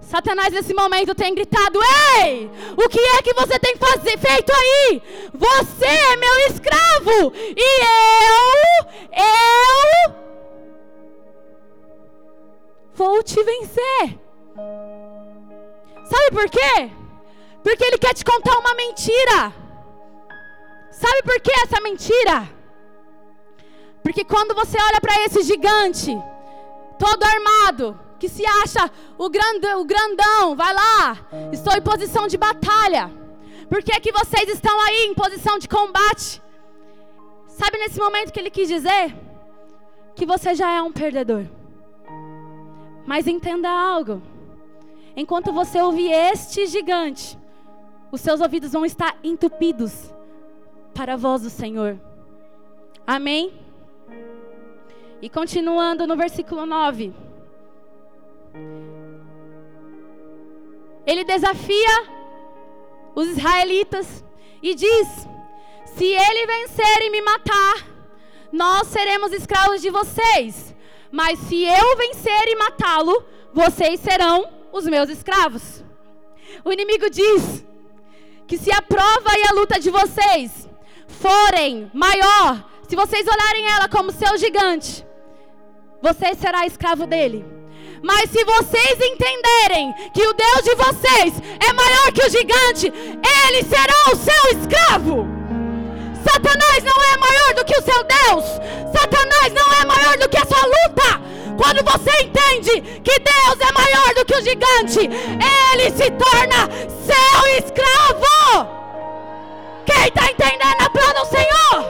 Satanás 0.00 0.52
nesse 0.52 0.72
momento 0.72 1.12
tem 1.12 1.34
gritado: 1.34 1.80
Ei, 2.22 2.48
o 2.76 2.88
que 2.88 3.00
é 3.00 3.22
que 3.22 3.34
você 3.34 3.58
tem 3.58 3.74
fazer, 3.76 4.16
feito 4.16 4.52
aí? 4.52 5.02
Você 5.34 5.86
é 5.86 6.16
meu 6.16 6.38
escravo 6.50 7.32
e 7.34 7.80
eu, 7.82 8.86
eu 10.06 10.14
vou 12.94 13.22
te 13.24 13.42
vencer. 13.42 14.20
Sabe 16.10 16.30
por 16.32 16.50
quê? 16.50 16.90
Porque 17.62 17.84
ele 17.84 17.98
quer 17.98 18.14
te 18.14 18.24
contar 18.24 18.58
uma 18.58 18.74
mentira. 18.74 19.52
Sabe 20.90 21.22
por 21.22 21.40
que 21.40 21.52
essa 21.52 21.80
mentira? 21.80 22.48
Porque 24.02 24.24
quando 24.24 24.54
você 24.54 24.76
olha 24.76 25.00
para 25.00 25.20
esse 25.24 25.42
gigante, 25.42 26.10
todo 26.98 27.22
armado, 27.22 27.98
que 28.18 28.28
se 28.28 28.44
acha 28.44 28.90
o 29.16 29.30
grandão, 29.30 29.82
o 29.82 29.84
grandão, 29.84 30.56
vai 30.56 30.74
lá, 30.74 31.18
estou 31.52 31.74
em 31.74 31.82
posição 31.82 32.26
de 32.26 32.36
batalha. 32.36 33.10
Por 33.68 33.80
que, 33.84 34.00
que 34.00 34.10
vocês 34.10 34.48
estão 34.48 34.80
aí 34.80 35.04
em 35.04 35.14
posição 35.14 35.58
de 35.58 35.68
combate? 35.68 36.42
Sabe 37.46 37.78
nesse 37.78 38.00
momento 38.00 38.32
que 38.32 38.40
ele 38.40 38.50
quis 38.50 38.66
dizer? 38.66 39.14
Que 40.16 40.26
você 40.26 40.56
já 40.56 40.72
é 40.72 40.82
um 40.82 40.90
perdedor. 40.90 41.46
Mas 43.06 43.28
entenda 43.28 43.70
algo. 43.70 44.20
Enquanto 45.20 45.52
você 45.52 45.78
ouvir 45.82 46.10
este 46.10 46.64
gigante, 46.64 47.38
os 48.10 48.22
seus 48.22 48.40
ouvidos 48.40 48.72
vão 48.72 48.86
estar 48.86 49.18
entupidos 49.22 50.10
para 50.94 51.12
a 51.12 51.16
voz 51.18 51.42
do 51.42 51.50
Senhor. 51.50 52.00
Amém? 53.06 53.52
E 55.20 55.28
continuando 55.28 56.06
no 56.06 56.16
versículo 56.16 56.64
9. 56.64 57.12
Ele 61.06 61.22
desafia 61.22 62.08
os 63.14 63.28
israelitas 63.28 64.24
e 64.62 64.74
diz: 64.74 65.28
Se 65.84 66.06
ele 66.06 66.46
vencer 66.46 67.02
e 67.02 67.10
me 67.10 67.20
matar, 67.20 67.86
nós 68.50 68.86
seremos 68.86 69.34
escravos 69.34 69.82
de 69.82 69.90
vocês. 69.90 70.74
Mas 71.12 71.38
se 71.40 71.62
eu 71.62 71.96
vencer 71.98 72.48
e 72.48 72.56
matá-lo, 72.56 73.22
vocês 73.52 74.00
serão 74.00 74.59
os 74.72 74.84
meus 74.84 75.08
escravos. 75.08 75.84
O 76.64 76.72
inimigo 76.72 77.08
diz 77.10 77.64
que 78.46 78.58
se 78.58 78.72
a 78.72 78.82
prova 78.82 79.38
e 79.38 79.48
a 79.48 79.52
luta 79.52 79.78
de 79.78 79.90
vocês 79.90 80.68
forem 81.06 81.90
maior, 81.94 82.64
se 82.88 82.96
vocês 82.96 83.26
olharem 83.26 83.70
ela 83.70 83.88
como 83.88 84.10
seu 84.10 84.36
gigante, 84.36 85.06
você 86.02 86.34
será 86.34 86.66
escravo 86.66 87.06
dele. 87.06 87.44
Mas 88.02 88.30
se 88.30 88.42
vocês 88.44 88.98
entenderem 89.00 89.92
que 90.14 90.26
o 90.26 90.32
Deus 90.32 90.62
de 90.64 90.74
vocês 90.74 91.34
é 91.68 91.72
maior 91.72 92.12
que 92.12 92.26
o 92.26 92.30
gigante, 92.30 92.86
ele 92.86 93.62
será 93.64 93.94
o 94.12 94.16
seu 94.16 94.58
escravo. 94.58 95.26
Satanás 96.24 96.82
não 96.84 96.96
é 97.12 97.16
maior 97.18 97.54
do 97.54 97.64
que 97.64 97.78
o 97.78 97.82
seu 97.82 98.02
Deus. 98.04 98.44
Satanás 98.92 99.52
não 99.52 99.72
é 99.80 99.84
maior 99.84 100.18
do 100.18 100.28
que 100.28 100.38
a 100.38 100.46
sua 100.46 100.64
luta. 100.66 101.20
Quando 101.56 101.84
você 101.84 102.10
entende 102.22 103.00
que 103.02 103.18
Deus 103.18 103.60
é 103.60 103.72
maior 103.72 104.09
do 104.20 104.24
que 104.26 104.34
o 104.34 104.42
gigante, 104.42 105.00
ele 105.00 105.90
se 105.90 106.10
torna 106.10 106.68
seu 106.88 107.56
escravo. 107.58 108.68
Quem 109.86 110.08
está 110.08 110.30
entendendo, 110.30 110.82
aplauda 110.84 111.22
o 111.22 111.26
Senhor. 111.26 111.84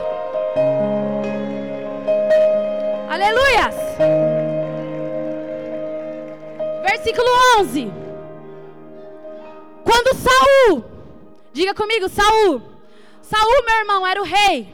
Aleluias. 3.09 3.75
Versículo 6.83 7.27
11. 7.59 7.91
Quando 9.83 10.15
Saul, 10.15 10.85
diga 11.51 11.73
comigo, 11.73 12.07
Saul. 12.07 12.61
Saul, 13.21 13.65
meu 13.65 13.75
irmão, 13.79 14.07
era 14.07 14.21
o 14.21 14.25
rei. 14.25 14.73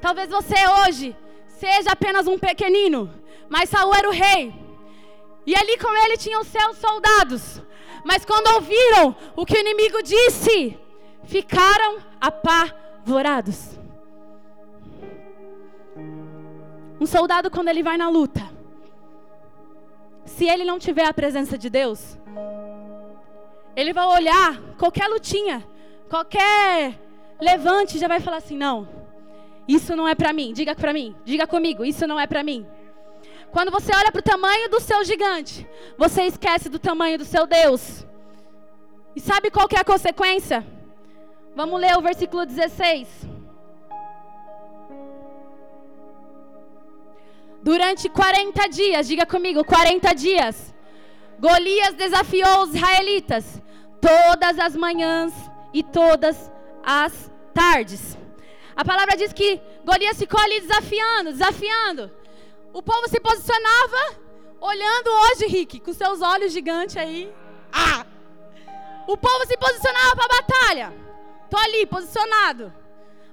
Talvez 0.00 0.28
você 0.28 0.56
hoje 0.84 1.16
seja 1.58 1.92
apenas 1.92 2.26
um 2.26 2.38
pequenino, 2.38 3.10
mas 3.48 3.70
Saul 3.70 3.94
era 3.94 4.08
o 4.08 4.12
rei. 4.12 4.65
E 5.46 5.54
ali 5.54 5.78
com 5.78 5.94
ele 6.04 6.16
tinham 6.16 6.42
seus 6.42 6.76
soldados. 6.78 7.62
Mas 8.04 8.24
quando 8.24 8.52
ouviram 8.54 9.14
o 9.36 9.46
que 9.46 9.56
o 9.56 9.60
inimigo 9.60 10.02
disse, 10.02 10.78
ficaram 11.24 11.98
apavorados. 12.20 13.78
Um 17.00 17.06
soldado, 17.06 17.50
quando 17.50 17.68
ele 17.68 17.82
vai 17.82 17.96
na 17.96 18.08
luta, 18.08 18.42
se 20.24 20.48
ele 20.48 20.64
não 20.64 20.78
tiver 20.78 21.04
a 21.04 21.14
presença 21.14 21.56
de 21.56 21.70
Deus, 21.70 22.18
ele 23.76 23.92
vai 23.92 24.06
olhar 24.06 24.58
qualquer 24.78 25.06
lutinha, 25.08 25.64
qualquer 26.08 26.98
levante, 27.40 27.98
já 27.98 28.08
vai 28.08 28.20
falar 28.20 28.38
assim: 28.38 28.56
não, 28.56 28.88
isso 29.68 29.94
não 29.94 30.08
é 30.08 30.14
para 30.14 30.32
mim. 30.32 30.52
Diga 30.52 30.74
para 30.74 30.92
mim, 30.92 31.14
diga 31.24 31.46
comigo, 31.46 31.84
isso 31.84 32.06
não 32.06 32.18
é 32.18 32.26
para 32.26 32.42
mim. 32.42 32.66
Quando 33.56 33.70
você 33.70 33.90
olha 33.96 34.12
para 34.12 34.18
o 34.18 34.22
tamanho 34.22 34.68
do 34.68 34.78
seu 34.78 35.02
gigante, 35.02 35.66
você 35.96 36.24
esquece 36.24 36.68
do 36.68 36.78
tamanho 36.78 37.16
do 37.16 37.24
seu 37.24 37.46
Deus. 37.46 38.04
E 39.16 39.20
sabe 39.28 39.50
qual 39.50 39.66
que 39.66 39.74
é 39.74 39.80
a 39.80 39.90
consequência? 39.92 40.58
Vamos 41.54 41.80
ler 41.80 41.96
o 41.96 42.02
versículo 42.02 42.44
16. 42.44 43.08
Durante 47.62 48.10
40 48.10 48.68
dias, 48.68 49.08
diga 49.08 49.24
comigo, 49.24 49.64
40 49.64 50.14
dias, 50.14 50.74
Golias 51.38 51.94
desafiou 51.94 52.64
os 52.64 52.74
israelitas 52.74 53.62
todas 54.02 54.58
as 54.58 54.76
manhãs 54.76 55.32
e 55.72 55.82
todas 55.82 56.52
as 56.84 57.32
tardes. 57.54 58.18
A 58.76 58.84
palavra 58.84 59.16
diz 59.16 59.32
que 59.32 59.58
Golias 59.82 60.18
ficou 60.18 60.40
ali 60.40 60.60
desafiando, 60.60 61.32
desafiando. 61.32 62.25
O 62.76 62.82
povo 62.82 63.08
se 63.08 63.18
posicionava, 63.18 64.20
olhando 64.60 65.08
hoje, 65.08 65.46
Rick, 65.46 65.80
com 65.80 65.94
seus 65.94 66.20
olhos 66.20 66.52
gigantes 66.52 66.94
aí. 66.98 67.32
Ah! 67.72 68.04
O 69.08 69.16
povo 69.16 69.46
se 69.46 69.56
posicionava 69.56 70.14
para 70.14 70.26
a 70.26 70.42
batalha. 70.42 70.94
Tô 71.48 71.56
ali, 71.56 71.86
posicionado. 71.86 72.70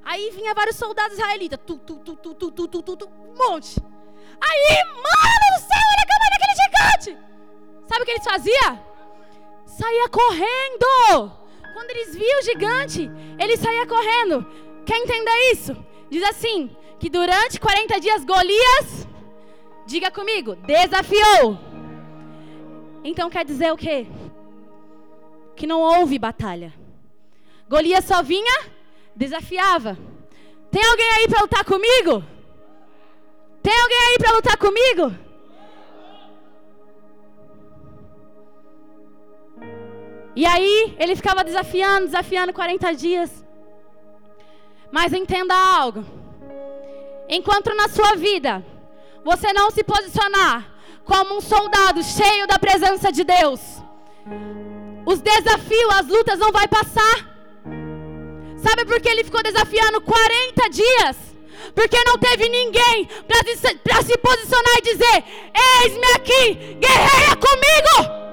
Aí 0.01 0.31
vinha 0.31 0.53
vários 0.53 0.77
soldados 0.77 1.17
israelitas. 1.17 1.59
Tu, 1.67 1.77
tu, 1.77 1.97
tu, 1.97 2.15
tu, 2.15 2.33
tu, 2.33 2.51
tu, 2.51 2.67
tu, 2.69 2.81
tu, 2.83 2.95
tu, 2.95 3.05
um 3.05 3.35
monte. 3.35 3.81
Aí, 4.39 4.77
mano 4.95 5.45
do 5.51 5.59
céu, 5.59 5.83
olha 5.91 6.03
a 6.03 6.07
câmera 6.07 6.31
daquele 6.31 6.55
gigante. 6.63 7.12
Sabe 7.85 8.01
o 8.01 8.05
que 8.05 8.12
eles 8.12 8.23
faziam? 8.23 8.85
Saía 9.65 10.07
correndo. 10.07 11.31
Quando 11.73 11.89
eles 11.89 12.15
viam 12.15 12.39
o 12.39 12.43
gigante, 12.43 13.12
eles 13.38 13.59
saíam 13.59 13.88
correndo. 13.88 14.45
Quer 14.85 15.00
entender 15.00 15.51
isso? 15.51 15.75
Diz 16.09 16.23
assim: 16.23 16.73
que 16.97 17.09
durante 17.09 17.59
40 17.59 18.00
dias 18.00 18.23
Golias, 18.23 19.05
diga 19.85 20.09
comigo, 20.11 20.55
desafiou. 20.55 21.57
Então 23.03 23.29
quer 23.29 23.45
dizer 23.45 23.71
o 23.71 23.77
quê? 23.77 24.07
Que 25.55 25.67
não 25.67 25.81
houve 25.81 26.17
batalha. 26.17 26.73
Golias 27.69 28.05
só 28.05 28.23
vinha, 28.23 28.65
desafiava. 29.15 29.97
Tem 30.71 30.83
alguém 30.83 31.09
aí 31.11 31.27
para 31.27 31.41
lutar 31.41 31.65
comigo? 31.65 32.23
Tem 33.61 33.73
alguém 33.79 33.97
aí 34.09 34.17
para 34.17 34.35
lutar 34.35 34.57
comigo? 34.57 35.15
E 40.35 40.45
aí 40.45 40.95
ele 40.97 41.15
ficava 41.15 41.43
desafiando, 41.43 42.07
desafiando 42.07 42.53
40 42.53 42.93
dias. 42.95 43.45
Mas 44.91 45.13
entenda 45.13 45.53
algo. 45.55 46.03
Enquanto 47.29 47.73
na 47.75 47.87
sua 47.87 48.15
vida 48.15 48.65
você 49.24 49.53
não 49.53 49.72
se 49.72 49.84
posicionar 49.84 50.72
como 51.06 51.38
um 51.38 51.42
soldado 51.42 52.03
cheio 52.03 52.48
da 52.48 52.60
presença 52.60 53.12
de 53.12 53.24
Deus, 53.24 53.60
os 55.06 55.20
desafios, 55.22 55.94
as 55.96 56.08
lutas 56.08 56.39
não 56.39 56.51
vai 56.51 56.68
passar. 56.68 57.34
Sabe 58.58 58.86
por 58.86 59.00
que 59.01 59.10
ele 59.10 59.24
ficou 59.24 59.44
desafiando 59.44 60.00
40 60.01 60.70
dias? 60.70 61.18
Porque 61.75 61.98
não 62.06 62.18
teve 62.18 62.48
ninguém 62.50 63.08
para 63.27 64.01
se 64.01 64.18
posicionar 64.18 64.77
e 64.77 64.82
dizer: 64.82 65.24
Eis-me 65.82 66.06
aqui, 66.15 66.77
guerreia 66.80 67.36
comigo. 67.36 68.24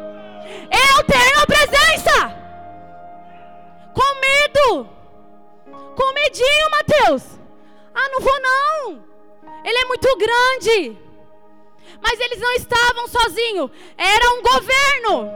Eu 0.71 1.05
tenho 1.05 1.43
a 1.43 1.47
presença. 1.47 2.41
Com 3.93 4.21
medo. 4.21 4.89
Com 5.97 6.15
medinho, 6.15 6.71
Mateus. 6.71 7.23
Ah, 7.95 8.09
não 8.13 8.21
vou 8.21 8.41
não. 8.41 9.10
Ele 9.65 9.79
é 9.79 9.85
muito 9.85 10.17
grande. 10.17 10.97
Mas 12.03 12.21
eles 12.21 12.41
não 12.41 12.53
estavam 12.53 13.09
sozinhos. 13.09 13.71
Era 13.97 14.33
um 14.35 14.43
governo. 14.43 15.31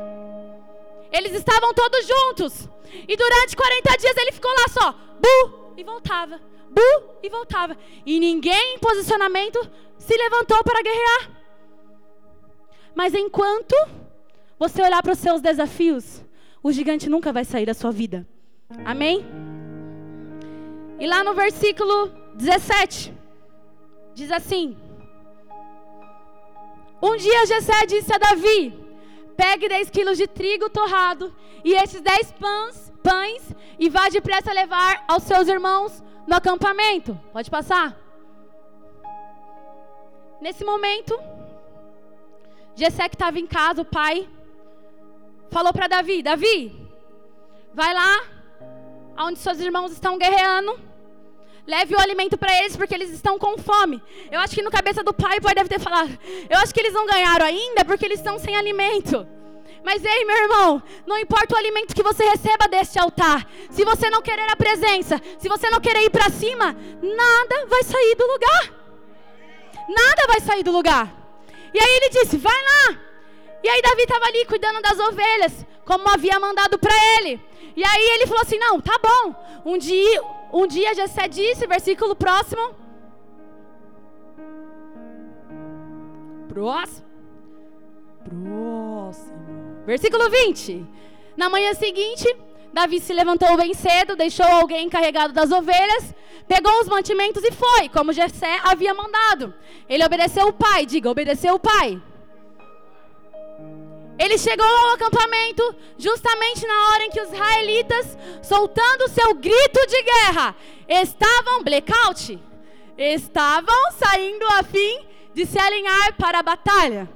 Eles 1.13 1.33
estavam 1.33 1.73
todos 1.75 2.07
juntos. 2.07 2.69
E 3.09 3.17
durante 3.17 3.57
40 3.57 3.97
dias 3.97 4.17
ele 4.17 4.33
ficou 4.33 4.51
lá 4.53 4.69
só. 4.69 4.93
Bu! 4.93 5.75
E 5.77 5.83
voltava 5.83 6.41
bu, 6.75 7.05
e 7.23 7.29
voltava. 7.29 7.77
E 8.05 8.19
ninguém 8.19 8.75
em 8.75 8.79
posicionamento 8.79 9.59
se 9.97 10.17
levantou 10.17 10.63
para 10.65 10.83
guerrear. 10.83 11.31
Mas 12.95 13.15
enquanto 13.15 13.75
você 14.59 14.83
olhar 14.83 15.03
para 15.03 15.13
os 15.13 15.19
seus 15.19 15.41
desafios, 15.41 16.23
o 16.63 16.73
gigante 16.73 17.09
nunca 17.09 17.33
vai 17.33 17.45
sair 17.45 17.67
da 17.67 17.75
sua 17.75 17.93
vida. 17.93 18.27
Amém? 18.85 19.25
E 20.99 21.07
lá 21.07 21.23
no 21.23 21.35
versículo 21.35 22.09
17, 22.35 23.13
diz 24.15 24.31
assim: 24.31 24.77
Um 27.03 27.17
dia 27.17 27.47
Jessé 27.47 27.87
disse 27.87 28.13
a 28.15 28.19
Davi: 28.19 28.73
Pegue 29.37 29.69
10 29.69 29.91
quilos 29.91 30.17
de 30.17 30.27
trigo 30.27 30.71
torrado 30.71 31.35
e 31.65 31.75
esses 31.75 32.01
10 32.01 32.33
pães, 32.33 32.93
pães 33.03 33.43
e 33.79 33.89
vá 33.89 34.09
depressa 34.09 34.53
levar 34.53 35.05
aos 35.09 35.25
seus 35.25 35.49
irmãos 35.49 36.03
no 36.27 36.35
acampamento. 36.35 37.19
Pode 37.33 37.51
passar. 37.51 37.97
Nesse 40.41 40.65
momento, 40.65 41.19
Jessé 42.75 43.09
que 43.09 43.15
estava 43.15 43.39
em 43.39 43.47
casa, 43.47 43.83
o 43.83 43.85
pai, 43.85 44.29
falou 45.51 45.73
para 45.73 45.89
Davi: 45.89 46.23
Davi, 46.23 46.89
vai 47.73 47.93
lá, 47.95 48.23
onde 49.19 49.39
seus 49.39 49.59
irmãos 49.59 49.93
estão 49.93 50.19
guerreando, 50.19 50.79
leve 51.67 51.95
o 51.95 52.01
alimento 52.01 52.37
para 52.37 52.55
eles 52.59 52.77
porque 52.77 52.95
eles 52.95 53.11
estão 53.11 53.39
com 53.39 53.57
fome. 53.59 54.03
Eu 54.31 54.41
acho 54.41 54.55
que 54.55 54.63
no 54.63 54.71
cabeça 54.71 55.03
do 55.03 55.13
pai 55.13 55.39
o 55.39 55.43
pai 55.43 55.55
deve 55.55 55.69
ter 55.69 55.81
falado: 55.81 56.17
Eu 56.49 56.59
acho 56.59 56.73
que 56.73 56.81
eles 56.81 56.93
não 56.93 57.07
ganharam 57.07 57.47
ainda 57.47 57.85
porque 57.85 58.05
eles 58.05 58.19
estão 58.19 58.39
sem 58.39 58.57
alimento. 58.57 59.27
Mas 59.85 60.03
ei, 60.03 60.25
meu 60.25 60.37
irmão, 60.37 60.83
não 61.07 61.19
importa 61.19 61.55
o 61.55 61.59
alimento 61.59 61.95
que 61.95 62.03
você 62.03 62.25
receba 62.25 62.67
deste 62.67 62.99
altar, 62.99 63.47
se 63.71 63.85
você 63.85 64.09
não 64.09 64.23
querer 64.23 64.51
a 64.51 64.57
presença, 64.57 65.21
se 65.39 65.47
você 65.47 65.69
não 65.69 65.79
querer 65.79 66.05
ir 66.05 66.11
para 66.11 66.31
cima, 66.31 66.75
nada 67.03 67.67
vai 67.67 67.83
sair 67.83 68.15
do 68.15 68.27
lugar. 68.27 68.73
Nada 69.87 70.27
vai 70.27 70.41
sair 70.41 70.63
do 70.63 70.73
lugar. 70.73 71.15
E 71.75 71.79
aí 71.79 71.97
ele 71.97 72.09
disse: 72.09 72.39
Vai 72.39 72.55
lá. 72.55 73.04
E 73.65 73.69
aí 73.69 73.81
Davi 73.81 74.03
estava 74.03 74.27
ali 74.27 74.45
cuidando 74.45 74.83
das 74.83 74.99
ovelhas, 74.99 75.67
como 75.87 76.07
havia 76.11 76.39
mandado 76.39 76.79
para 76.79 76.95
ele. 77.17 77.41
E 77.75 77.83
aí 77.83 78.09
ele 78.15 78.27
falou 78.27 78.43
assim: 78.43 78.59
Não, 78.59 78.79
tá 78.79 78.99
bom. 79.03 79.35
Um 79.65 79.79
dia, 79.79 80.23
um 80.53 80.67
dia 80.67 80.95
Jessé 80.95 81.27
disse, 81.27 81.67
versículo 81.67 82.15
próximo. 82.15 82.75
Próximo. 86.47 87.07
Próximo. 88.23 89.83
Versículo 89.87 90.29
20. 90.29 90.87
Na 91.35 91.49
manhã 91.49 91.73
seguinte, 91.73 92.37
Davi 92.71 93.01
se 93.01 93.15
levantou 93.15 93.57
bem 93.57 93.73
cedo, 93.73 94.15
deixou 94.15 94.47
alguém 94.47 94.87
encarregado 94.87 95.33
das 95.33 95.51
ovelhas, 95.51 96.15
pegou 96.47 96.81
os 96.81 96.87
mantimentos 96.87 97.43
e 97.43 97.51
foi, 97.51 97.89
como 97.89 98.13
Jessé 98.13 98.61
havia 98.63 98.93
mandado. 98.93 99.55
Ele 99.89 100.05
obedeceu 100.05 100.49
o 100.49 100.53
pai, 100.53 100.85
diga, 100.85 101.11
obedeceu 101.11 101.55
o 101.55 101.59
pai. 101.59 102.01
Ele 104.19 104.39
chegou 104.39 104.65
ao 104.65 104.95
acampamento 104.95 105.75
justamente 105.99 106.67
na 106.67 106.89
hora 106.89 107.05
em 107.05 107.11
que 107.11 107.21
os 107.21 107.33
israelitas, 107.33 108.17
soltando 108.43 109.09
seu 109.09 109.35
grito 109.35 109.87
de 109.89 110.03
guerra, 110.03 110.55
estavam 110.89 111.63
blackout, 111.63 112.41
estavam 112.97 113.93
saindo 113.93 114.47
a 114.47 114.63
fim 114.63 115.07
de 115.35 115.45
se 115.45 115.59
alinhar 115.59 116.15
para 116.17 116.39
a 116.39 116.43
batalha. 116.43 117.09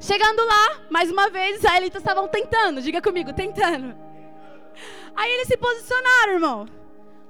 Chegando 0.00 0.44
lá, 0.44 0.80
mais 0.90 1.10
uma 1.10 1.28
vez, 1.28 1.56
os 1.56 1.64
israelitas 1.64 2.00
estavam 2.00 2.28
tentando, 2.28 2.80
diga 2.80 3.02
comigo, 3.02 3.32
tentando. 3.32 3.94
Aí 5.14 5.30
eles 5.30 5.48
se 5.48 5.56
posicionaram, 5.56 6.32
irmão. 6.34 6.68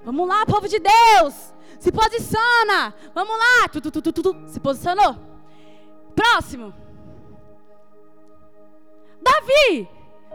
Vamos 0.03 0.27
lá, 0.27 0.45
povo 0.45 0.67
de 0.67 0.79
Deus, 0.79 1.53
se 1.79 1.91
posiciona. 1.91 2.93
Vamos 3.13 3.37
lá, 3.37 3.67
tu, 3.69 3.81
tu, 3.81 3.91
tu, 3.91 4.01
tu, 4.01 4.23
tu. 4.23 4.43
se 4.47 4.59
posicionou. 4.59 5.15
Próximo. 6.15 6.82
Davi 9.23 9.87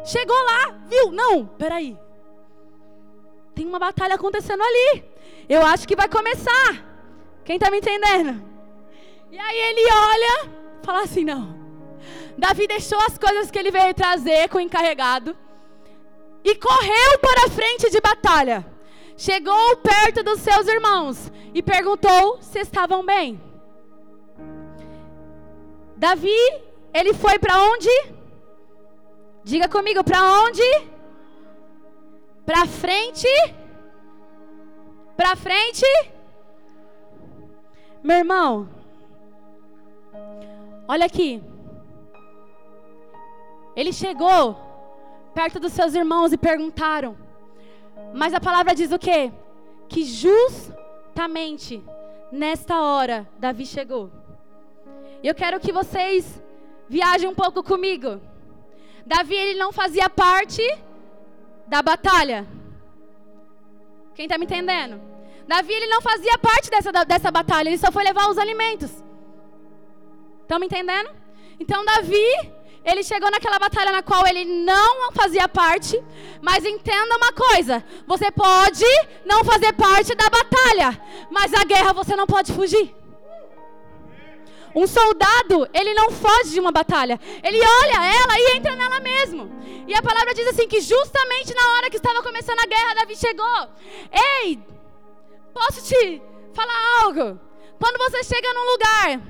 chegou 0.05 0.37
lá, 0.44 0.74
viu? 0.87 1.12
Não, 1.12 1.46
peraí. 1.46 1.96
Tem 3.55 3.66
uma 3.66 3.79
batalha 3.79 4.14
acontecendo 4.14 4.62
ali. 4.62 5.05
Eu 5.48 5.64
acho 5.64 5.87
que 5.87 5.96
vai 5.96 6.09
começar. 6.09 6.85
Quem 7.44 7.57
está 7.57 7.70
me 7.70 7.79
entendendo? 7.79 8.42
E 9.31 9.38
aí 9.38 9.59
ele 9.59 9.92
olha, 9.92 10.51
fala 10.83 11.03
assim: 11.03 11.24
não. 11.24 11.57
Davi 12.37 12.66
deixou 12.66 12.98
as 13.01 13.18
coisas 13.18 13.51
que 13.51 13.59
ele 13.59 13.70
veio 13.70 13.92
trazer 13.94 14.48
com 14.48 14.59
o 14.59 14.61
encarregado 14.61 15.37
e 16.44 16.55
correu 16.55 17.18
para 17.20 17.46
a 17.46 17.51
frente 17.51 17.90
de 17.90 18.01
batalha. 18.01 18.64
Chegou 19.16 19.77
perto 19.79 20.22
dos 20.22 20.40
seus 20.40 20.68
irmãos 20.68 21.33
e 21.53 21.61
perguntou 21.61 22.38
se 22.40 22.61
estavam 22.61 23.05
bem. 23.05 23.40
Davi, 25.96 26.38
ele 26.94 27.12
foi 27.12 27.38
para 27.40 27.61
onde? 27.61 27.90
Diga 29.49 29.67
comigo, 29.67 30.05
para 30.05 30.23
onde? 30.43 30.63
Para 32.45 32.67
frente? 32.67 33.27
Para 35.17 35.35
frente? 35.37 35.87
Meu 38.03 38.19
irmão, 38.19 38.69
olha 40.87 41.07
aqui. 41.07 41.43
Ele 43.75 43.91
chegou 43.91 44.55
perto 45.33 45.59
dos 45.59 45.73
seus 45.73 45.95
irmãos 45.95 46.31
e 46.31 46.37
perguntaram. 46.37 47.17
Mas 48.13 48.35
a 48.35 48.41
palavra 48.41 48.75
diz 48.75 48.93
o 48.93 48.99
quê? 48.99 49.33
Que 49.89 50.05
justamente 50.05 51.83
nesta 52.31 52.83
hora 52.83 53.27
Davi 53.39 53.65
chegou. 53.65 54.11
Eu 55.25 55.35
quero 55.35 55.59
que 55.59 55.73
vocês 55.73 56.39
viajem 56.87 57.31
um 57.31 57.35
pouco 57.35 57.63
comigo. 57.63 58.21
Davi 59.09 59.35
ele 59.35 59.59
não 59.59 59.73
fazia 59.73 60.11
parte 60.11 60.62
da 61.66 61.81
batalha. 61.81 62.47
Quem 64.14 64.27
está 64.27 64.37
me 64.37 64.44
entendendo? 64.44 65.01
Davi 65.47 65.73
ele 65.73 65.87
não 65.87 66.03
fazia 66.03 66.37
parte 66.37 66.68
dessa, 66.71 66.92
dessa 66.92 67.31
batalha, 67.31 67.71
ele 67.71 67.79
só 67.79 67.90
foi 67.90 68.05
levar 68.05 68.29
os 68.29 68.37
alimentos. 68.37 68.90
Estão 70.42 70.59
me 70.59 70.66
entendendo? 70.66 71.09
Então 71.59 71.83
Davi, 71.87 72.53
ele 72.85 73.03
chegou 73.03 73.31
naquela 73.31 73.59
batalha 73.59 73.92
na 73.92 74.03
qual 74.03 74.27
ele 74.27 74.44
não 74.44 75.11
fazia 75.12 75.49
parte, 75.49 75.99
mas 76.42 76.66
entenda 76.66 77.16
uma 77.16 77.33
coisa: 77.33 77.83
você 78.07 78.31
pode 78.31 78.85
não 79.25 79.42
fazer 79.42 79.73
parte 79.73 80.14
da 80.14 80.29
batalha, 80.29 81.01
mas 81.31 81.55
a 81.55 81.64
guerra 81.64 81.94
você 81.94 82.14
não 82.14 82.27
pode 82.27 82.53
fugir. 82.53 82.94
Um 84.75 84.87
soldado, 84.87 85.69
ele 85.73 85.95
não 85.95 86.11
foge 86.11 86.51
de 86.51 86.61
uma 86.61 86.73
batalha. 86.73 87.19
Ele 87.43 87.59
olha 87.59 88.05
ela 88.05 88.39
e 88.39 88.57
entra 88.57 88.77
nela 88.77 89.01
mesmo. 89.01 89.51
E 89.87 89.95
a 89.95 90.03
palavra 90.03 90.35
diz 90.35 90.47
assim: 90.49 90.69
que 90.69 90.81
justamente 90.81 91.55
na 91.55 91.71
hora 91.73 91.91
que 91.91 91.97
estava 91.97 92.23
começando 92.23 92.61
a 92.61 92.67
guerra, 92.67 92.95
Davi 92.95 93.17
chegou. 93.17 93.69
Ei, 94.43 94.59
posso 95.53 95.83
te 95.83 96.23
falar 96.53 97.03
algo? 97.03 97.41
Quando 97.81 97.99
você 97.99 98.25
chega 98.25 98.53
num 98.55 98.73
lugar 98.73 99.21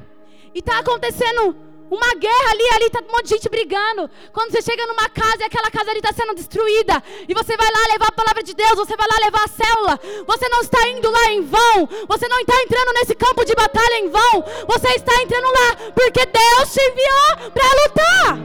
e 0.55 0.59
está 0.59 0.79
acontecendo 0.79 1.67
uma 1.90 2.14
guerra 2.14 2.51
ali, 2.51 2.68
ali 2.74 2.90
tá 2.90 3.01
um 3.01 3.12
monte 3.12 3.24
de 3.24 3.31
gente 3.31 3.48
brigando. 3.48 4.11
Quando 4.33 4.53
você 4.53 4.62
chega 4.62 4.87
numa 4.87 5.09
casa 5.09 5.38
e 5.40 5.44
aquela 5.44 5.70
casa 5.70 5.90
ali 5.90 6.01
está 6.01 6.12
sendo 6.12 6.35
destruída, 6.35 7.03
e 7.29 7.35
você 7.35 7.57
vai 7.57 7.70
lá 7.70 7.92
levar 7.92 8.09
a 8.09 8.12
palavra 8.12 8.42
de 8.42 8.55
Deus, 8.55 8.74
você 8.74 8.96
vai 8.96 9.07
lá 9.09 9.24
levar 9.24 9.44
a 9.44 9.48
célula, 9.48 10.01
você 10.27 10.48
não 10.48 10.61
está 10.61 10.88
indo 10.88 11.11
lá 11.11 11.33
em 11.33 11.42
vão, 11.42 11.88
você 12.07 12.29
não 12.29 12.38
está 12.40 12.62
entrando 12.62 12.92
nesse 12.94 13.14
campo 13.14 13.44
de 13.44 13.55
batalha 13.55 13.98
em 13.98 14.11
vão, 14.11 14.44
você 14.66 14.88
está 14.88 15.14
entrando 15.22 15.46
lá 15.46 15.77
porque 15.94 16.27
Deus 16.27 16.72
te 16.72 16.81
enviou 16.81 17.51
para 17.53 17.64
lutar. 17.83 18.38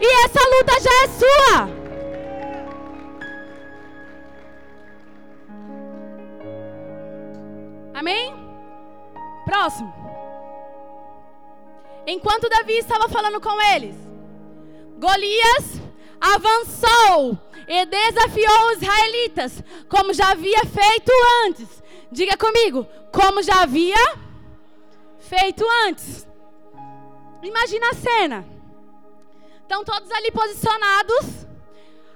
E 0.00 0.24
essa 0.24 0.40
luta 0.50 0.80
já 0.80 0.90
é 1.02 1.08
sua. 1.08 1.84
Amém? 7.94 8.34
Próximo. 9.46 10.03
Enquanto 12.06 12.48
Davi 12.48 12.74
estava 12.74 13.08
falando 13.08 13.40
com 13.40 13.60
eles, 13.74 13.96
Golias 14.98 15.80
avançou 16.20 17.38
e 17.66 17.86
desafiou 17.86 18.66
os 18.68 18.82
israelitas, 18.82 19.62
como 19.88 20.12
já 20.12 20.30
havia 20.30 20.60
feito 20.64 21.12
antes. 21.46 21.82
Diga 22.10 22.36
comigo, 22.36 22.86
como 23.12 23.42
já 23.42 23.62
havia 23.62 23.96
feito 25.18 25.64
antes. 25.86 26.26
Imagina 27.42 27.90
a 27.90 27.94
cena. 27.94 28.46
Estão 29.62 29.84
todos 29.84 30.10
ali 30.10 30.30
posicionados. 30.30 31.46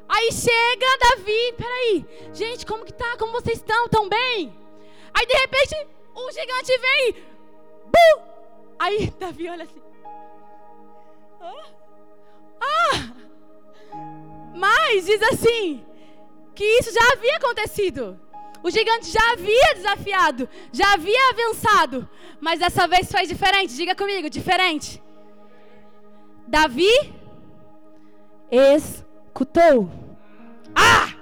Aí 0.08 0.32
chega 0.32 0.98
Davi, 1.00 1.54
peraí, 1.56 2.06
gente, 2.32 2.64
como 2.64 2.84
que 2.84 2.92
tá? 2.92 3.16
Como 3.18 3.32
vocês 3.32 3.58
estão? 3.58 3.88
Tão 3.88 4.08
bem? 4.08 4.54
Aí 5.12 5.26
de 5.26 5.34
repente 5.34 5.74
o 6.14 6.32
gigante 6.32 6.78
vem, 6.78 7.14
bum, 7.84 8.27
Aí 8.78 9.10
Davi 9.18 9.48
olha 9.48 9.64
assim. 9.64 9.82
Ah! 12.60 13.12
Mas 14.54 15.06
diz 15.06 15.22
assim: 15.22 15.84
que 16.54 16.64
isso 16.64 16.92
já 16.92 17.12
havia 17.12 17.36
acontecido. 17.36 18.18
O 18.62 18.70
gigante 18.70 19.06
já 19.06 19.32
havia 19.32 19.74
desafiado, 19.74 20.48
já 20.72 20.92
havia 20.94 21.30
avançado. 21.30 22.08
Mas 22.40 22.58
dessa 22.58 22.88
vez 22.88 23.10
foi 23.10 23.26
diferente. 23.26 23.76
Diga 23.76 23.94
comigo, 23.94 24.28
diferente. 24.28 25.00
Davi 26.46 26.90
escutou. 28.50 29.88
Ah! 30.74 31.14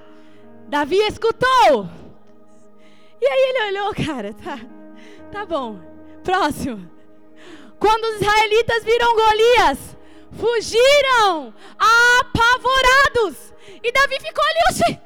Davi 0.69 0.97
escutou. 0.99 1.89
E 3.21 3.27
aí 3.27 3.51
ele 3.51 3.79
olhou, 3.79 3.95
cara, 4.07 4.33
tá, 4.33 4.59
tá 5.31 5.45
bom. 5.45 5.79
Próximo. 6.25 6.91
Quando 7.79 8.05
os 8.05 8.17
israelitas 8.17 8.85
viram 8.85 9.15
Golias, 9.15 9.97
fugiram 10.33 11.55
apavorados. 11.79 13.55
E 13.83 13.93
Davi 13.93 14.19
ficou 14.21 14.45
ali, 14.45 14.61
oxi. 14.71 15.01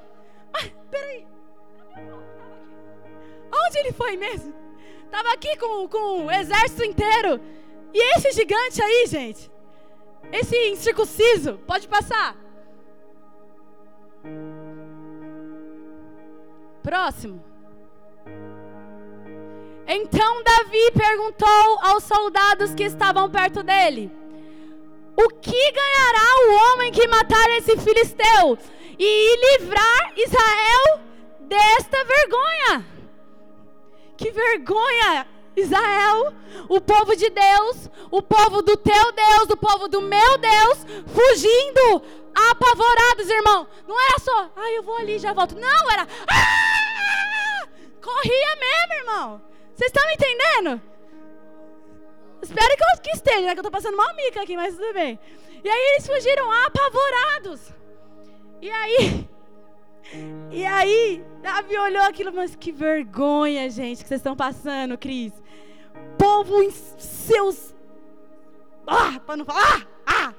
Peraí. 0.91 1.27
Onde 3.53 3.79
ele 3.79 3.93
foi 3.93 4.17
mesmo? 4.17 4.55
Tava 5.11 5.33
aqui 5.33 5.57
com, 5.57 5.89
com 5.89 6.27
o 6.27 6.31
exército 6.31 6.85
inteiro. 6.85 7.41
E 7.93 8.17
esse 8.17 8.33
gigante 8.33 8.81
aí, 8.81 9.07
gente? 9.07 9.51
Esse 10.33 10.57
incircunciso, 10.69 11.59
pode 11.67 11.89
passar. 11.89 12.37
Próximo. 16.83 17.50
Então 19.87 20.43
Davi 20.43 20.91
perguntou 20.93 21.79
aos 21.83 22.05
soldados 22.05 22.75
que 22.75 22.85
estavam 22.85 23.31
perto 23.31 23.63
dele: 23.63 24.11
O 25.17 25.29
que 25.29 25.73
ganhará 25.73 26.47
o 26.47 26.75
homem 26.75 26.93
que 26.93 27.07
matar 27.09 27.51
esse 27.59 27.77
filisteu 27.77 28.59
e 28.99 29.59
livrar 29.59 30.13
Israel 30.17 31.01
desta 31.41 32.05
vergonha? 32.05 32.87
Que 34.17 34.31
vergonha! 34.31 35.27
Israel, 35.57 36.33
o 36.69 36.81
povo 36.81 37.15
de 37.17 37.29
Deus, 37.29 37.91
o 38.11 38.23
povo 38.23 38.63
do 38.63 38.77
teu 38.77 39.13
Deus, 39.13 39.51
o 39.51 39.57
povo 39.57 39.89
do 39.89 40.01
meu 40.01 40.39
Deus, 40.39 40.79
fugindo, 41.07 42.03
apavorados, 42.51 43.29
irmão. 43.29 43.67
Não 43.87 44.01
era 44.01 44.19
só, 44.21 44.51
ah, 44.57 44.71
eu 44.73 44.83
vou 44.83 44.97
ali 44.97 45.19
já 45.19 45.33
volto. 45.33 45.57
Não, 45.57 45.91
era, 45.91 46.07
ah! 46.29 47.69
corria 48.01 48.57
mesmo, 48.57 48.95
irmão. 48.95 49.43
Vocês 49.81 49.93
estão 49.93 50.07
me 50.09 50.13
entendendo? 50.13 50.83
Espero 52.43 52.77
que 52.77 52.83
eu 52.83 53.03
que 53.03 53.11
esteja, 53.17 53.41
né? 53.41 53.55
Que 53.55 53.61
eu 53.61 53.63
estou 53.63 53.71
passando 53.71 53.97
mal 53.97 54.15
mica 54.15 54.43
aqui, 54.43 54.55
mas 54.55 54.77
tudo 54.77 54.93
bem. 54.93 55.19
E 55.65 55.71
aí 55.71 55.81
eles 55.93 56.07
fugiram 56.07 56.53
apavorados. 56.67 57.73
E 58.61 58.71
aí, 58.71 59.27
e 60.53 60.67
aí, 60.67 61.25
Davi 61.41 61.79
olhou 61.79 62.03
aquilo, 62.03 62.31
mas 62.31 62.55
que 62.55 62.71
vergonha, 62.71 63.71
gente, 63.71 64.03
que 64.03 64.09
vocês 64.09 64.19
estão 64.19 64.37
passando, 64.37 64.99
Cris. 64.99 65.33
Povo 66.19 66.63
em 66.63 66.71
seus. 66.71 67.75
Ah, 68.87 69.19
para 69.25 69.39
não 69.39 69.47
falar. 69.47 69.89
Ah! 70.07 70.35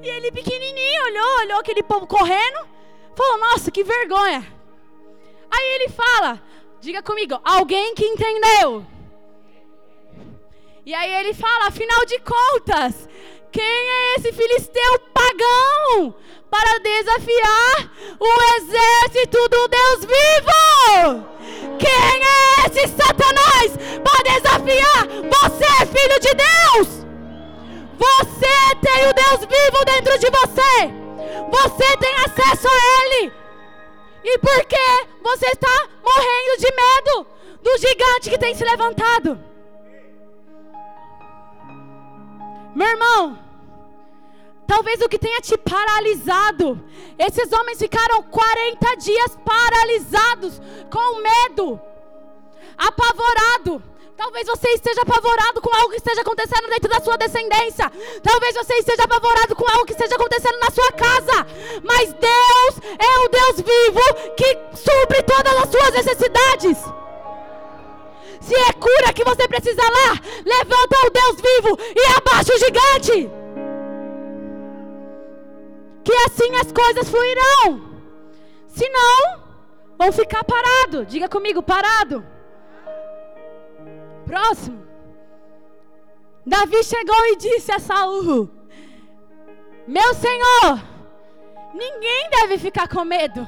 E 0.00 0.08
ele 0.08 0.30
pequenininho 0.30 1.06
olhou, 1.06 1.38
olhou 1.40 1.58
aquele 1.58 1.82
povo 1.82 2.06
correndo, 2.06 2.68
falou: 3.16 3.36
Nossa, 3.40 3.72
que 3.72 3.82
vergonha. 3.82 4.46
Aí 5.50 5.74
ele 5.74 5.88
fala: 5.88 6.40
Diga 6.80 7.02
comigo, 7.02 7.38
alguém 7.44 7.94
que 7.94 8.06
entendeu. 8.06 8.86
E 10.86 10.94
aí 10.94 11.12
ele 11.20 11.34
fala, 11.34 11.66
afinal 11.66 12.06
de 12.06 12.18
contas, 12.20 13.06
quem 13.52 13.62
é 13.62 14.14
esse 14.14 14.32
filisteu 14.32 14.98
pagão 15.12 16.14
para 16.50 16.78
desafiar 16.78 17.92
o 18.18 18.42
exército 18.56 19.48
do 19.48 19.68
Deus 19.68 20.00
vivo? 20.06 21.26
Quem 21.78 21.90
é 21.90 22.66
esse 22.66 22.88
Satanás 22.96 23.76
para 24.02 24.22
desafiar 24.32 25.06
você, 25.28 25.86
filho 25.86 26.18
de 26.18 26.34
Deus? 26.34 27.06
Você 27.98 28.76
tem 28.80 29.06
o 29.06 29.12
Deus 29.12 29.40
vivo 29.40 29.84
dentro 29.84 30.18
de 30.18 30.30
você. 30.30 31.00
Você 31.50 31.96
tem 31.98 32.14
acesso 32.24 32.68
a 32.68 33.16
Ele. 33.16 33.39
E 34.22 34.38
por 34.38 34.64
que 34.66 35.06
você 35.22 35.46
está 35.46 35.88
morrendo 36.02 36.60
de 36.60 36.74
medo 36.74 37.26
do 37.62 37.78
gigante 37.78 38.30
que 38.30 38.38
tem 38.38 38.54
se 38.54 38.64
levantado? 38.64 39.38
Meu 42.74 42.86
irmão, 42.86 43.38
talvez 44.66 45.00
o 45.00 45.08
que 45.08 45.18
tenha 45.18 45.40
te 45.40 45.56
paralisado, 45.58 46.80
esses 47.18 47.52
homens 47.52 47.78
ficaram 47.78 48.22
40 48.22 48.94
dias 48.96 49.38
paralisados, 49.44 50.60
com 50.90 51.20
medo. 51.20 51.80
Talvez 54.20 54.46
você 54.46 54.68
esteja 54.72 55.00
apavorado 55.00 55.62
com 55.62 55.74
algo 55.74 55.88
que 55.88 55.96
esteja 55.96 56.20
acontecendo 56.20 56.68
dentro 56.68 56.90
da 56.90 57.00
sua 57.00 57.16
descendência. 57.16 57.90
Talvez 58.22 58.54
você 58.54 58.74
esteja 58.74 59.04
apavorado 59.04 59.56
com 59.56 59.66
algo 59.66 59.86
que 59.86 59.92
esteja 59.92 60.14
acontecendo 60.14 60.58
na 60.60 60.70
sua 60.70 60.92
casa. 60.92 61.46
Mas 61.82 62.12
Deus 62.12 62.98
é 62.98 63.18
o 63.24 63.28
Deus 63.30 63.56
vivo 63.56 64.34
que 64.36 64.58
supre 64.76 65.22
todas 65.22 65.56
as 65.56 65.70
suas 65.70 65.92
necessidades. 65.94 66.78
Se 68.42 68.54
é 68.54 68.72
cura 68.74 69.14
que 69.14 69.24
você 69.24 69.48
precisa 69.48 69.82
lá, 69.82 70.20
levanta 70.44 71.06
o 71.06 71.10
Deus 71.10 71.36
vivo 71.40 71.78
e 71.96 72.06
abaixa 72.18 72.54
o 72.54 72.58
gigante. 72.58 73.30
Que 76.04 76.12
assim 76.26 76.56
as 76.56 76.70
coisas 76.70 77.08
fluirão. 77.08 77.90
Se 78.68 78.86
não, 78.86 79.40
vão 79.96 80.12
ficar 80.12 80.44
parado. 80.44 81.06
Diga 81.06 81.26
comigo, 81.26 81.62
parado. 81.62 82.22
Próximo. 84.30 84.86
Davi 86.46 86.84
chegou 86.84 87.26
e 87.32 87.36
disse 87.36 87.72
a 87.72 87.80
Saul: 87.80 88.48
Meu 89.88 90.14
senhor, 90.14 90.80
ninguém 91.74 92.30
deve 92.30 92.56
ficar 92.56 92.86
com 92.86 93.04
medo. 93.04 93.44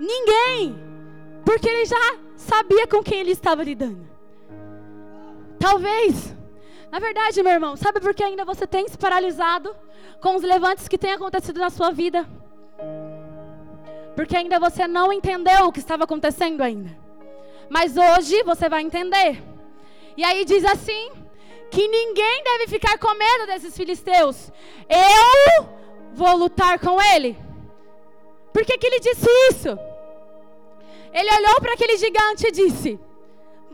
Ninguém, 0.00 0.76
porque 1.44 1.68
ele 1.68 1.86
já 1.86 2.18
sabia 2.34 2.84
com 2.88 3.00
quem 3.00 3.20
ele 3.20 3.30
estava 3.30 3.62
lidando. 3.62 4.04
Talvez, 5.60 6.34
na 6.90 6.98
verdade, 6.98 7.44
meu 7.44 7.52
irmão, 7.52 7.76
sabe 7.76 8.00
por 8.00 8.12
que 8.12 8.24
ainda 8.24 8.44
você 8.44 8.66
tem 8.66 8.88
se 8.88 8.98
paralisado 8.98 9.72
com 10.20 10.34
os 10.34 10.42
levantes 10.42 10.88
que 10.88 10.98
têm 10.98 11.12
acontecido 11.12 11.60
na 11.60 11.70
sua 11.70 11.92
vida? 11.92 12.28
Porque 14.16 14.36
ainda 14.36 14.58
você 14.58 14.88
não 14.88 15.12
entendeu 15.12 15.66
o 15.66 15.72
que 15.72 15.78
estava 15.78 16.02
acontecendo 16.02 16.60
ainda. 16.60 17.05
Mas 17.68 17.96
hoje 17.96 18.42
você 18.42 18.68
vai 18.68 18.82
entender. 18.82 19.42
E 20.16 20.24
aí 20.24 20.44
diz 20.44 20.64
assim: 20.64 21.10
que 21.70 21.88
ninguém 21.88 22.42
deve 22.42 22.68
ficar 22.68 22.98
com 22.98 23.12
medo 23.14 23.46
desses 23.46 23.76
filisteus. 23.76 24.50
Eu 24.88 25.68
vou 26.14 26.36
lutar 26.36 26.78
com 26.78 27.00
ele. 27.00 27.36
Por 28.52 28.64
que, 28.64 28.78
que 28.78 28.86
ele 28.86 29.00
disse 29.00 29.28
isso? 29.50 29.78
Ele 31.12 31.34
olhou 31.34 31.60
para 31.60 31.74
aquele 31.74 31.96
gigante 31.96 32.46
e 32.46 32.52
disse: 32.52 32.98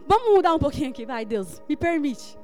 Vamos 0.07 0.35
mudar 0.35 0.55
um 0.55 0.59
pouquinho 0.59 0.91
aqui, 0.91 1.05
vai, 1.05 1.25
Deus, 1.25 1.63
me 1.69 1.77
permite. 1.77 2.37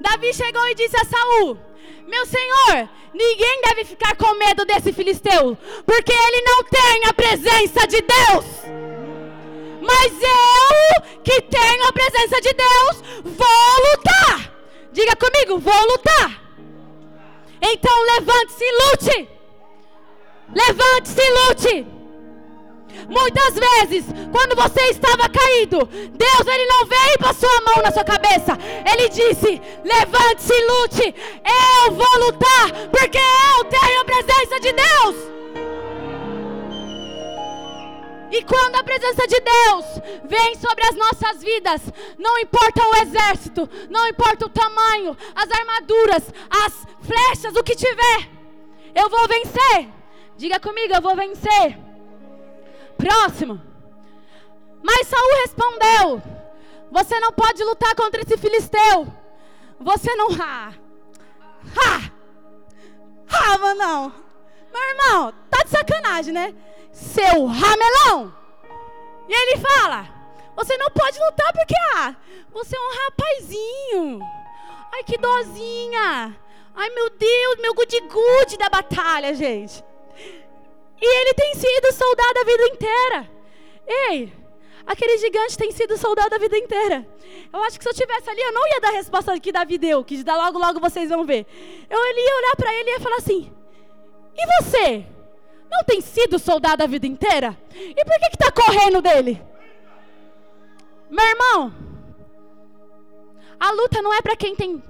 Davi 0.00 0.32
chegou 0.32 0.66
e 0.68 0.74
disse 0.74 0.96
a 0.96 1.04
Saul: 1.04 1.58
Meu 2.06 2.26
senhor, 2.26 2.88
ninguém 3.12 3.60
deve 3.62 3.84
ficar 3.84 4.16
com 4.16 4.34
medo 4.34 4.64
desse 4.64 4.92
filisteu, 4.92 5.56
porque 5.86 6.12
ele 6.12 6.42
não 6.42 6.64
tem 6.64 7.04
a 7.06 7.14
presença 7.14 7.86
de 7.86 8.00
Deus. 8.00 8.89
Mas 9.80 10.12
eu, 10.22 11.20
que 11.22 11.40
tenho 11.42 11.88
a 11.88 11.92
presença 11.92 12.40
de 12.40 12.52
Deus, 12.52 13.02
vou 13.24 13.90
lutar. 13.90 14.52
Diga 14.92 15.16
comigo, 15.16 15.58
vou 15.58 15.86
lutar. 15.86 16.40
Então 17.62 18.02
levante-se 18.14 18.64
e 18.64 18.72
lute. 18.72 19.28
Levante-se 20.54 21.20
e 21.20 21.30
lute. 21.30 21.86
Muitas 23.08 23.54
vezes, 23.54 24.04
quando 24.32 24.56
você 24.56 24.80
estava 24.90 25.28
caído, 25.28 25.86
Deus 25.86 26.46
ele 26.46 26.66
não 26.66 26.86
veio 26.86 27.14
e 27.14 27.18
passou 27.18 27.48
a 27.48 27.70
mão 27.70 27.82
na 27.82 27.92
sua 27.92 28.04
cabeça. 28.04 28.58
Ele 28.90 29.08
disse: 29.08 29.60
Levante-se 29.84 30.52
e 30.52 30.66
lute. 30.66 31.14
Eu 31.84 31.92
vou 31.92 32.18
lutar, 32.26 32.70
porque 32.90 33.18
eu 33.18 33.64
tenho 33.64 34.00
a 34.00 34.04
presença 34.04 34.60
de 34.60 34.72
Deus. 34.72 35.39
E 38.30 38.44
quando 38.44 38.76
a 38.76 38.84
presença 38.84 39.26
de 39.26 39.40
Deus 39.40 39.84
vem 40.24 40.54
sobre 40.54 40.84
as 40.84 40.94
nossas 40.94 41.42
vidas, 41.42 41.82
não 42.16 42.38
importa 42.38 42.80
o 42.86 42.96
exército, 43.02 43.68
não 43.88 44.06
importa 44.06 44.46
o 44.46 44.48
tamanho, 44.48 45.16
as 45.34 45.50
armaduras, 45.50 46.32
as 46.48 46.86
flechas, 47.02 47.56
o 47.56 47.64
que 47.64 47.74
tiver, 47.74 48.30
eu 48.94 49.08
vou 49.08 49.26
vencer. 49.26 49.88
Diga 50.36 50.60
comigo, 50.60 50.94
eu 50.94 51.02
vou 51.02 51.16
vencer. 51.16 51.78
Próximo. 52.96 53.60
Mas 54.82 55.08
Saul 55.08 55.40
respondeu: 55.42 56.22
Você 56.90 57.18
não 57.20 57.32
pode 57.32 57.62
lutar 57.64 57.94
contra 57.94 58.22
esse 58.22 58.36
filisteu. 58.36 59.06
Você 59.80 60.14
não. 60.14 60.28
Ah! 60.40 60.72
Ah! 61.76 62.10
Ah, 63.32 63.74
não. 63.74 64.12
Meu 64.72 64.82
irmão, 64.88 65.34
tá 65.50 65.62
de 65.64 65.70
sacanagem, 65.70 66.32
né? 66.32 66.54
Seu 66.92 67.46
ramelão. 67.46 68.34
E 69.28 69.32
ele 69.32 69.56
fala: 69.58 70.08
Você 70.56 70.76
não 70.76 70.90
pode 70.90 71.18
lutar 71.18 71.52
porque, 71.52 71.74
ah, 71.94 72.14
você 72.52 72.76
é 72.76 72.80
um 72.80 72.92
rapazinho. 73.04 74.20
Ai, 74.92 75.04
que 75.04 75.16
dozinha. 75.16 76.36
Ai, 76.74 76.90
meu 76.90 77.10
Deus, 77.10 77.56
meu 77.60 77.74
good-good 77.74 78.56
da 78.58 78.68
batalha, 78.68 79.34
gente. 79.34 79.84
E 81.00 81.20
ele 81.20 81.34
tem 81.34 81.54
sido 81.54 81.92
soldado 81.92 82.38
a 82.38 82.44
vida 82.44 82.66
inteira. 82.68 83.30
Ei, 83.86 84.32
aquele 84.86 85.18
gigante 85.18 85.56
tem 85.56 85.72
sido 85.72 85.96
soldado 85.96 86.34
a 86.34 86.38
vida 86.38 86.58
inteira. 86.58 87.06
Eu 87.52 87.62
acho 87.62 87.78
que 87.78 87.84
se 87.84 87.90
eu 87.90 87.94
tivesse 87.94 88.28
ali, 88.28 88.40
eu 88.40 88.52
não 88.52 88.66
ia 88.68 88.80
dar 88.80 88.88
a 88.88 88.92
resposta 88.92 89.38
que 89.40 89.52
Davi 89.52 89.78
deu, 89.78 90.04
que 90.04 90.22
logo, 90.22 90.58
logo 90.58 90.80
vocês 90.80 91.08
vão 91.08 91.24
ver. 91.24 91.46
Eu 91.88 91.98
ia 91.98 92.36
olhar 92.36 92.56
para 92.56 92.74
ele 92.74 92.90
e 92.90 92.92
ia 92.92 93.00
falar 93.00 93.16
assim: 93.16 93.52
E 94.36 94.62
você? 94.62 95.06
Não 95.70 95.84
tem 95.84 96.00
sido 96.00 96.38
soldado 96.38 96.82
a 96.82 96.86
vida 96.86 97.06
inteira? 97.06 97.56
E 97.74 98.04
por 98.04 98.18
que 98.18 98.26
está 98.32 98.50
correndo 98.50 99.00
dele? 99.00 99.40
Meu 101.08 101.24
irmão, 101.24 101.72
a 103.58 103.70
luta 103.72 104.02
não 104.02 104.12
é 104.12 104.20
para 104.20 104.36
quem 104.36 104.54
tem 104.56 104.82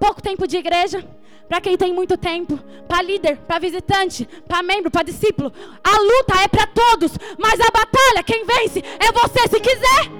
pouco 0.00 0.22
tempo 0.22 0.46
de 0.46 0.56
igreja, 0.56 1.06
para 1.48 1.60
quem 1.60 1.76
tem 1.76 1.92
muito 1.92 2.16
tempo, 2.16 2.58
para 2.88 3.02
líder, 3.02 3.38
para 3.38 3.58
visitante, 3.58 4.26
para 4.48 4.62
membro, 4.62 4.90
para 4.90 5.02
discípulo. 5.02 5.52
A 5.82 5.98
luta 6.00 6.42
é 6.42 6.48
para 6.48 6.66
todos, 6.66 7.12
mas 7.38 7.60
a 7.60 7.70
batalha, 7.70 8.24
quem 8.24 8.44
vence 8.44 8.80
é 8.80 9.12
você 9.12 9.48
se 9.48 9.60
quiser. 9.60 10.10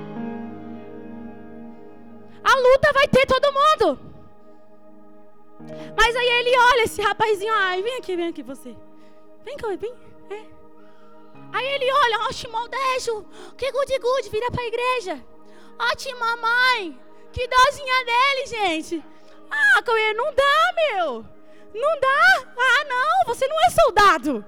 A 2.44 2.56
luta 2.58 2.92
vai 2.92 3.08
ter 3.08 3.26
todo 3.26 3.52
mundo. 3.52 4.00
Mas 5.96 6.14
aí 6.14 6.28
ele 6.28 6.58
olha 6.58 6.84
esse 6.84 7.02
rapazinho, 7.02 7.52
ai, 7.54 7.82
vem 7.82 7.96
aqui, 7.96 8.14
vem 8.14 8.28
aqui 8.28 8.42
você. 8.42 8.76
Vem 9.46 9.56
cá, 9.56 9.68
vem. 9.76 9.94
É. 10.28 10.44
Aí 11.52 11.66
ele 11.74 11.92
olha, 11.92 12.18
ó, 12.22 12.32
Shimodejo, 12.32 13.24
que 13.56 13.70
good 13.70 13.98
good, 14.00 14.28
vira 14.28 14.50
para 14.50 14.60
a 14.60 14.66
igreja. 14.66 15.24
Ó, 15.78 16.18
mamãe, 16.18 17.00
que 17.32 17.46
dozinha 17.46 18.04
dele, 18.04 18.46
gente. 18.46 19.04
Ah, 19.48 19.82
Cauê, 19.82 20.14
não 20.14 20.34
dá, 20.34 20.72
meu. 20.74 21.24
Não 21.72 22.00
dá. 22.00 22.44
Ah, 22.58 22.84
não, 22.88 23.26
você 23.26 23.46
não 23.46 23.56
é 23.66 23.70
soldado. 23.70 24.44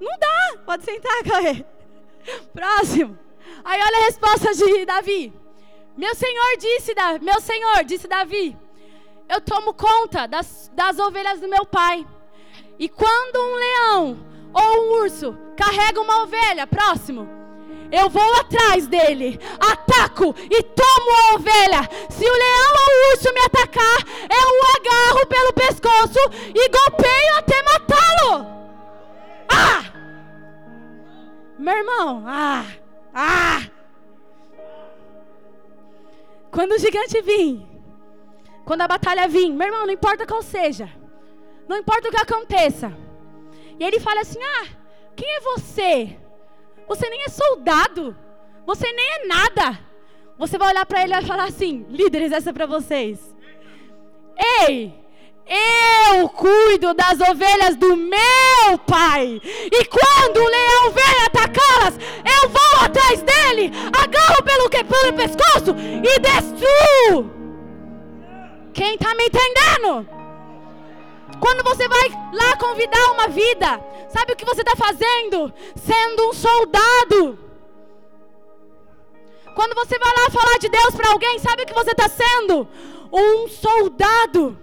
Não 0.00 0.18
dá. 0.18 0.58
Pode 0.66 0.84
sentar, 0.84 1.22
Cauê. 1.22 1.64
Próximo. 2.52 3.16
Aí 3.62 3.80
olha 3.80 3.98
a 3.98 4.04
resposta 4.06 4.52
de 4.52 4.84
Davi. 4.84 5.32
Meu 5.96 6.14
senhor 6.16 6.56
disse, 6.58 6.92
meu 7.22 7.40
senhor, 7.40 7.84
disse 7.84 8.08
Davi, 8.08 8.56
eu 9.28 9.40
tomo 9.40 9.72
conta 9.74 10.26
das, 10.26 10.68
das 10.74 10.98
ovelhas 10.98 11.38
do 11.38 11.46
meu 11.46 11.64
pai. 11.64 12.04
E 12.80 12.88
quando 12.88 13.38
um 13.38 13.54
leão 13.54 14.29
ou 14.52 14.82
um 14.82 15.02
urso 15.02 15.36
carrega 15.56 16.00
uma 16.00 16.22
ovelha, 16.22 16.66
próximo, 16.66 17.28
eu 17.92 18.08
vou 18.08 18.34
atrás 18.34 18.86
dele, 18.86 19.38
ataco 19.58 20.34
e 20.50 20.62
tomo 20.62 21.10
a 21.10 21.34
ovelha. 21.34 21.88
Se 22.08 22.24
o 22.24 22.32
leão 22.32 22.72
ou 22.72 22.86
o 22.86 23.12
urso 23.12 23.34
me 23.34 23.40
atacar, 23.40 23.98
eu 24.22 24.48
o 24.48 24.64
agarro 24.76 25.26
pelo 25.26 25.52
pescoço 25.52 26.18
e 26.54 26.68
golpeio 26.68 27.36
até 27.38 27.62
matá-lo. 27.62 28.46
Ah! 29.48 29.84
Meu 31.58 31.76
irmão, 31.76 32.24
ah! 32.26 32.64
Ah! 33.12 33.62
Quando 36.50 36.72
o 36.72 36.78
gigante 36.78 37.20
vir, 37.22 37.66
quando 38.64 38.82
a 38.82 38.88
batalha 38.88 39.26
vir, 39.26 39.50
meu 39.50 39.66
irmão, 39.66 39.86
não 39.86 39.92
importa 39.92 40.26
qual 40.26 40.42
seja, 40.42 40.88
não 41.68 41.76
importa 41.76 42.08
o 42.08 42.10
que 42.10 42.20
aconteça. 42.20 43.09
E 43.80 43.84
ele 43.84 43.98
fala 43.98 44.20
assim: 44.20 44.38
Ah, 44.42 44.66
quem 45.16 45.28
é 45.36 45.40
você? 45.40 46.16
Você 46.86 47.08
nem 47.08 47.22
é 47.22 47.28
soldado. 47.30 48.14
Você 48.66 48.92
nem 48.92 49.10
é 49.12 49.26
nada. 49.26 49.78
Você 50.38 50.58
vai 50.58 50.68
olhar 50.68 50.84
para 50.84 51.02
ele 51.02 51.12
e 51.12 51.16
vai 51.16 51.24
falar 51.24 51.44
assim: 51.44 51.86
líderes, 51.88 52.30
essa 52.30 52.50
é 52.50 52.52
para 52.52 52.66
vocês. 52.66 53.34
Ei, 54.60 54.94
eu 55.46 56.28
cuido 56.28 56.92
das 56.94 57.18
ovelhas 57.20 57.74
do 57.76 57.96
meu 57.96 58.78
pai. 58.86 59.40
E 59.44 59.84
quando 59.86 60.36
o 60.36 60.48
leão 60.48 60.90
vem 60.92 61.24
atacá-las, 61.26 61.98
eu 61.98 62.48
vou 62.48 62.84
atrás 62.84 63.22
dele, 63.22 63.72
agarro 63.86 64.42
pelo, 64.42 64.68
pelo 64.68 65.12
pescoço 65.14 65.74
e 65.78 66.18
destruo. 66.20 67.30
Quem 68.72 68.94
está 68.94 69.14
me 69.14 69.24
entendendo? 69.24 70.19
Quando 71.40 71.64
você 71.64 71.88
vai 71.88 72.08
lá 72.32 72.56
convidar 72.56 73.12
uma 73.12 73.28
vida, 73.28 73.80
sabe 74.08 74.32
o 74.32 74.36
que 74.36 74.44
você 74.44 74.60
está 74.60 74.76
fazendo? 74.76 75.52
Sendo 75.74 76.28
um 76.28 76.32
soldado. 76.32 77.38
Quando 79.54 79.74
você 79.74 79.98
vai 79.98 80.12
lá 80.16 80.30
falar 80.30 80.58
de 80.58 80.68
Deus 80.68 80.94
para 80.94 81.10
alguém, 81.10 81.38
sabe 81.38 81.62
o 81.62 81.66
que 81.66 81.74
você 81.74 81.90
está 81.90 82.08
sendo? 82.08 82.68
Um 83.12 83.48
soldado. 83.48 84.56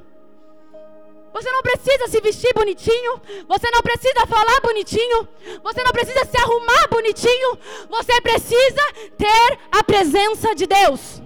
Você 1.34 1.52
não 1.52 1.62
precisa 1.62 2.08
se 2.08 2.20
vestir 2.22 2.52
bonitinho, 2.54 3.22
você 3.48 3.70
não 3.70 3.82
precisa 3.82 4.26
falar 4.26 4.60
bonitinho, 4.62 5.28
você 5.62 5.84
não 5.84 5.92
precisa 5.92 6.26
se 6.26 6.38
arrumar 6.38 6.88
bonitinho, 6.90 7.60
você 7.90 8.20
precisa 8.22 8.82
ter 9.18 9.60
a 9.72 9.84
presença 9.84 10.56
de 10.56 10.66
Deus. 10.66 11.22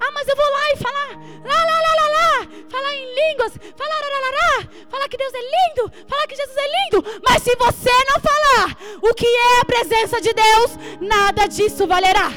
Ah, 0.00 0.10
mas 0.14 0.26
eu 0.26 0.34
vou 0.34 0.50
lá 0.50 0.72
e 0.72 0.76
falar, 0.76 1.08
lá, 1.44 1.64
lá, 1.64 1.80
lá, 1.80 2.08
lá, 2.08 2.48
falar 2.70 2.94
em 2.94 3.14
línguas, 3.14 3.52
falar, 3.76 4.00
lá, 4.00 4.08
lá, 4.08 4.30
lá, 4.40 4.68
falar 4.88 5.08
que 5.08 5.16
Deus 5.18 5.32
é 5.34 5.40
lindo, 5.40 5.92
falar 6.08 6.26
que 6.26 6.36
Jesus 6.36 6.56
é 6.56 6.68
lindo. 6.68 7.20
Mas 7.22 7.42
se 7.42 7.54
você 7.56 7.90
não 8.08 8.20
falar 8.20 8.76
o 9.02 9.14
que 9.14 9.26
é 9.26 9.60
a 9.60 9.64
presença 9.64 10.20
de 10.20 10.32
Deus, 10.32 10.78
nada 11.00 11.46
disso 11.46 11.86
valerá. 11.86 12.32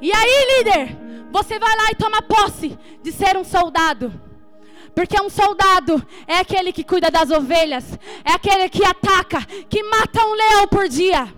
E 0.00 0.12
aí, 0.12 0.58
líder, 0.58 0.96
você 1.30 1.60
vai 1.60 1.76
lá 1.76 1.90
e 1.92 1.94
toma 1.94 2.20
posse 2.22 2.76
de 3.02 3.12
ser 3.12 3.36
um 3.36 3.44
soldado. 3.44 4.12
Porque 4.94 5.20
um 5.22 5.30
soldado 5.30 6.04
é 6.26 6.38
aquele 6.38 6.72
que 6.72 6.84
cuida 6.84 7.10
das 7.10 7.30
ovelhas, 7.30 7.84
é 8.24 8.32
aquele 8.32 8.68
que 8.68 8.84
ataca, 8.84 9.42
que 9.70 9.82
mata 9.84 10.26
um 10.26 10.34
leão 10.34 10.66
por 10.66 10.88
dia. 10.88 11.32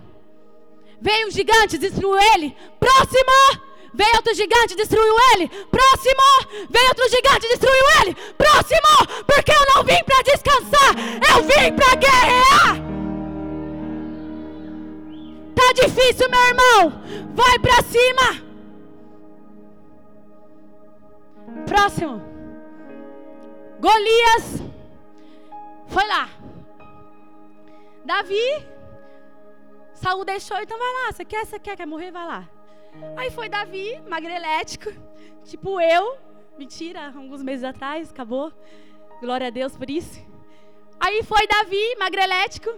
Veio 0.99 1.27
um 1.27 1.31
gigante, 1.31 1.77
destruiu 1.77 2.17
ele. 2.33 2.55
Próximo! 2.79 3.74
Veio 3.95 4.15
outro 4.17 4.33
gigante, 4.35 4.75
destruiu 4.75 5.15
ele. 5.33 5.47
Próximo. 5.47 6.67
Veio 6.69 6.87
outro 6.89 7.09
gigante, 7.09 7.47
destruiu 7.47 7.85
ele. 8.01 8.15
Próximo. 8.37 9.23
Porque 9.25 9.51
eu 9.51 9.65
não 9.73 9.83
vim 9.83 10.03
para 10.03 10.21
descansar. 10.21 10.91
Eu 11.31 11.43
vim 11.43 11.73
para 11.73 11.95
guerrear. 11.95 12.75
Tá 15.55 15.73
difícil, 15.73 16.29
meu 16.29 16.41
irmão. 16.41 17.01
Vai 17.33 17.57
para 17.59 17.81
cima. 17.83 18.45
Próximo. 21.65 22.21
Golias 23.79 24.61
foi 25.87 26.05
lá. 26.07 26.29
Davi, 28.03 28.67
Saul 29.93 30.25
deixou, 30.25 30.59
então 30.59 30.77
vai 30.77 30.93
lá. 30.93 31.11
Você 31.13 31.23
quer, 31.23 31.45
você 31.45 31.57
quer, 31.57 31.77
quer 31.77 31.87
morrer? 31.87 32.11
Vai 32.11 32.27
lá. 32.27 32.54
Aí 33.15 33.31
foi 33.31 33.49
Davi, 33.49 34.01
magrelético, 34.07 34.91
tipo 35.45 35.79
eu. 35.81 36.17
Mentira, 36.57 37.07
alguns 37.07 37.43
meses 37.43 37.63
atrás, 37.63 38.11
acabou. 38.11 38.51
Glória 39.19 39.47
a 39.47 39.49
Deus 39.49 39.75
por 39.75 39.89
isso. 39.89 40.19
Aí 40.99 41.23
foi 41.23 41.45
Davi, 41.47 41.95
magrelético. 41.99 42.69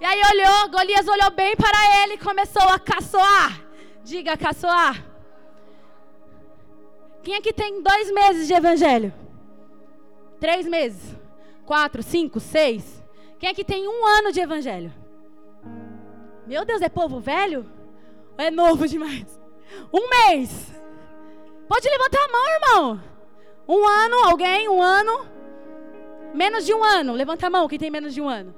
E 0.00 0.04
aí 0.04 0.20
olhou, 0.32 0.70
Golias 0.70 1.06
olhou 1.06 1.30
bem 1.30 1.54
para 1.56 2.02
ele 2.02 2.14
e 2.14 2.18
começou 2.18 2.62
a 2.62 2.78
caçoar. 2.78 3.62
Diga, 4.02 4.36
caçoar. 4.36 5.04
Quem 7.22 7.36
aqui 7.36 7.52
tem 7.52 7.82
dois 7.82 8.12
meses 8.12 8.46
de 8.46 8.54
evangelho? 8.54 9.12
Três 10.38 10.66
meses? 10.66 11.16
Quatro, 11.64 12.02
cinco, 12.02 12.38
seis? 12.38 13.02
Quem 13.38 13.48
aqui 13.48 13.64
tem 13.64 13.88
um 13.88 14.06
ano 14.06 14.30
de 14.30 14.40
evangelho? 14.40 14.92
Meu 16.46 16.64
Deus, 16.64 16.82
é 16.82 16.88
povo 16.88 17.20
velho? 17.20 17.66
É 18.36 18.50
novo 18.50 18.86
demais. 18.86 19.40
Um 19.92 20.08
mês. 20.08 20.72
Pode 21.68 21.88
levantar 21.88 22.24
a 22.24 22.32
mão, 22.32 22.46
irmão. 22.48 23.02
Um 23.68 23.86
ano, 23.86 24.16
alguém? 24.28 24.68
Um 24.68 24.82
ano? 24.82 25.26
Menos 26.34 26.66
de 26.66 26.74
um 26.74 26.82
ano. 26.82 27.12
Levanta 27.12 27.46
a 27.46 27.50
mão, 27.50 27.68
quem 27.68 27.78
tem 27.78 27.90
menos 27.90 28.12
de 28.12 28.20
um 28.20 28.28
ano. 28.28 28.54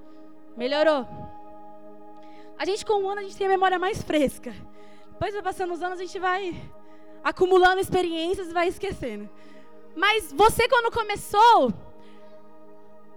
Melhorou. 0.57 1.07
A 2.59 2.65
gente 2.65 2.85
com 2.85 3.03
um 3.03 3.09
ano, 3.09 3.21
a 3.21 3.23
gente 3.23 3.37
tem 3.37 3.47
a 3.47 3.51
memória 3.51 3.79
mais 3.79 4.03
fresca. 4.03 4.55
Depois 5.13 5.35
vai 5.35 5.43
passando 5.43 5.75
os 5.75 5.83
anos, 5.83 6.01
a 6.01 6.03
gente 6.03 6.19
vai 6.19 6.55
acumulando 7.23 7.81
experiências 7.81 8.49
e 8.49 8.53
vai 8.53 8.69
esquecendo. 8.69 9.29
Mas 9.95 10.33
você 10.33 10.69
quando 10.69 10.93
começou, 10.93 11.73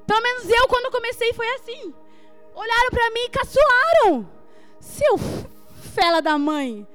pelo 0.05 0.21
menos 0.21 0.49
eu 0.49 0.67
quando 0.67 0.91
comecei 0.91 1.33
foi 1.33 1.47
assim. 1.55 1.93
Olharam 2.53 2.89
para 2.89 3.11
mim 3.11 3.21
e 3.25 3.29
caçoaram. 3.29 4.29
Seu 4.79 5.17
fela 5.89 6.21
da 6.21 6.37
mãe, 6.37 6.87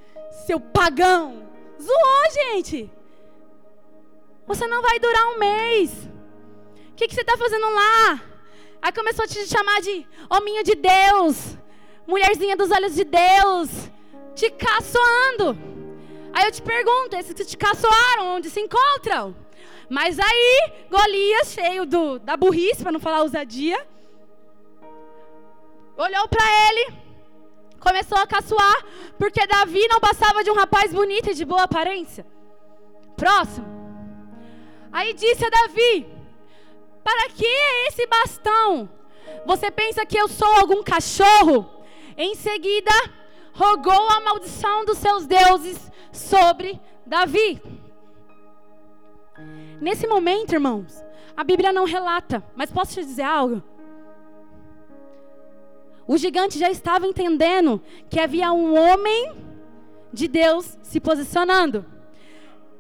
seu 0.47 0.59
pagão. 0.59 1.49
Zoou, 1.81 2.33
gente. 2.33 2.91
Você 4.47 4.67
não 4.67 4.83
vai 4.83 4.99
durar 4.99 5.27
um 5.29 5.39
mês. 5.39 5.91
O 6.91 6.95
que, 6.95 7.09
que 7.09 7.15
você 7.15 7.23
está 7.23 7.37
fazendo 7.37 7.69
lá? 7.71 8.23
Aí 8.81 8.93
começou 8.93 9.25
a 9.25 9.29
te 9.29 9.47
chamar 9.47 9.81
de 9.81 10.07
hominho 10.31 10.63
de 10.63 10.75
Deus. 10.75 11.57
mulherzinha 12.07 12.57
dos 12.57 12.71
olhos 12.71 12.95
de 12.95 13.05
Deus, 13.05 13.71
te 14.35 14.51
caçoando. 14.51 15.57
Aí 16.33 16.45
eu 16.47 16.53
te 16.53 16.61
pergunto, 16.61 17.17
esses 17.17 17.33
que 17.33 17.45
te 17.45 17.57
caçoaram, 17.57 18.37
onde 18.37 18.51
se 18.51 18.61
encontram? 18.61 19.35
Mas 19.89 20.19
aí, 20.19 20.73
Golias, 20.91 21.53
cheio 21.53 21.87
do, 21.87 22.19
da 22.19 22.37
burrice, 22.37 22.83
para 22.83 22.93
não 22.93 23.01
falar 23.01 23.23
ousadia, 23.23 23.87
olhou 25.97 26.29
para 26.29 26.45
ele, 26.69 26.95
começou 27.85 28.19
a 28.19 28.27
caçoar, 28.27 28.85
porque 29.19 29.47
Davi 29.47 29.87
não 29.89 30.01
passava 30.01 30.43
de 30.43 30.51
um 30.51 30.55
rapaz 30.55 30.93
bonito 30.93 31.31
e 31.31 31.35
de 31.35 31.45
boa 31.45 31.65
aparência. 31.65 32.27
Próximo. 33.17 33.67
Aí 34.91 35.13
disse 35.13 35.45
a 35.45 35.51
Davi: 35.51 36.07
Para 37.05 37.29
que 37.29 37.47
é 37.47 37.89
esse 37.89 38.07
bastão? 38.07 38.89
Você 39.47 39.71
pensa 39.71 40.07
que 40.07 40.19
eu 40.19 40.29
sou 40.29 40.49
algum 40.49 40.83
cachorro? 40.83 41.71
Em 42.17 42.35
seguida, 42.35 42.93
rogou 43.53 44.09
a 44.11 44.21
maldição 44.21 44.85
dos 44.85 44.99
seus 44.99 45.27
deuses 45.27 45.91
sobre 46.13 46.81
Davi. 47.07 47.61
Nesse 49.81 50.07
momento, 50.07 50.53
irmãos, 50.53 51.05
a 51.37 51.43
Bíblia 51.43 51.73
não 51.73 51.85
relata, 51.85 52.43
mas 52.55 52.71
posso 52.71 52.95
te 52.95 53.05
dizer 53.05 53.23
algo? 53.23 53.63
O 56.07 56.19
gigante 56.19 56.59
já 56.59 56.71
estava 56.71 57.07
entendendo 57.07 57.81
que 58.11 58.21
havia 58.21 58.53
um 58.53 58.79
homem 58.79 59.35
de 60.13 60.29
Deus 60.29 60.79
se 60.83 61.01
posicionando. 61.01 61.85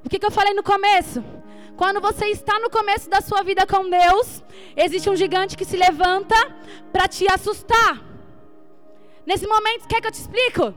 O 0.05 0.09
que, 0.09 0.19
que 0.19 0.27
eu 0.27 0.31
falei 0.31 0.53
no 0.53 0.63
começo? 0.63 1.25
Quando 1.77 2.01
você 2.01 2.27
está 2.27 2.59
no 2.61 2.71
começo 2.71 3.09
da 3.09 3.21
sua 3.21 3.43
vida 3.43 3.67
com 3.67 3.89
Deus, 3.89 4.43
existe 4.77 5.09
um 5.11 5.17
gigante 5.17 5.57
que 5.57 5.65
se 5.65 5.77
levanta 5.77 6.37
para 6.93 7.09
te 7.09 7.27
assustar. 7.33 8.01
Nesse 9.27 9.47
momento, 9.47 9.89
quer 9.89 10.01
que 10.01 10.07
eu 10.07 10.13
te 10.13 10.21
explico? 10.21 10.75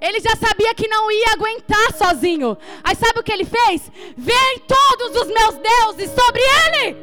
Ele 0.00 0.20
já 0.20 0.36
sabia 0.36 0.74
que 0.74 0.88
não 0.88 1.10
ia 1.10 1.32
aguentar 1.32 1.94
sozinho. 1.94 2.58
Aí 2.84 2.94
sabe 2.94 3.20
o 3.20 3.22
que 3.22 3.32
ele 3.32 3.46
fez? 3.46 3.90
Vem 4.16 4.58
todos 4.66 5.22
os 5.22 5.28
meus 5.28 5.54
deuses 5.54 6.10
sobre 6.10 6.42
ele. 6.42 6.96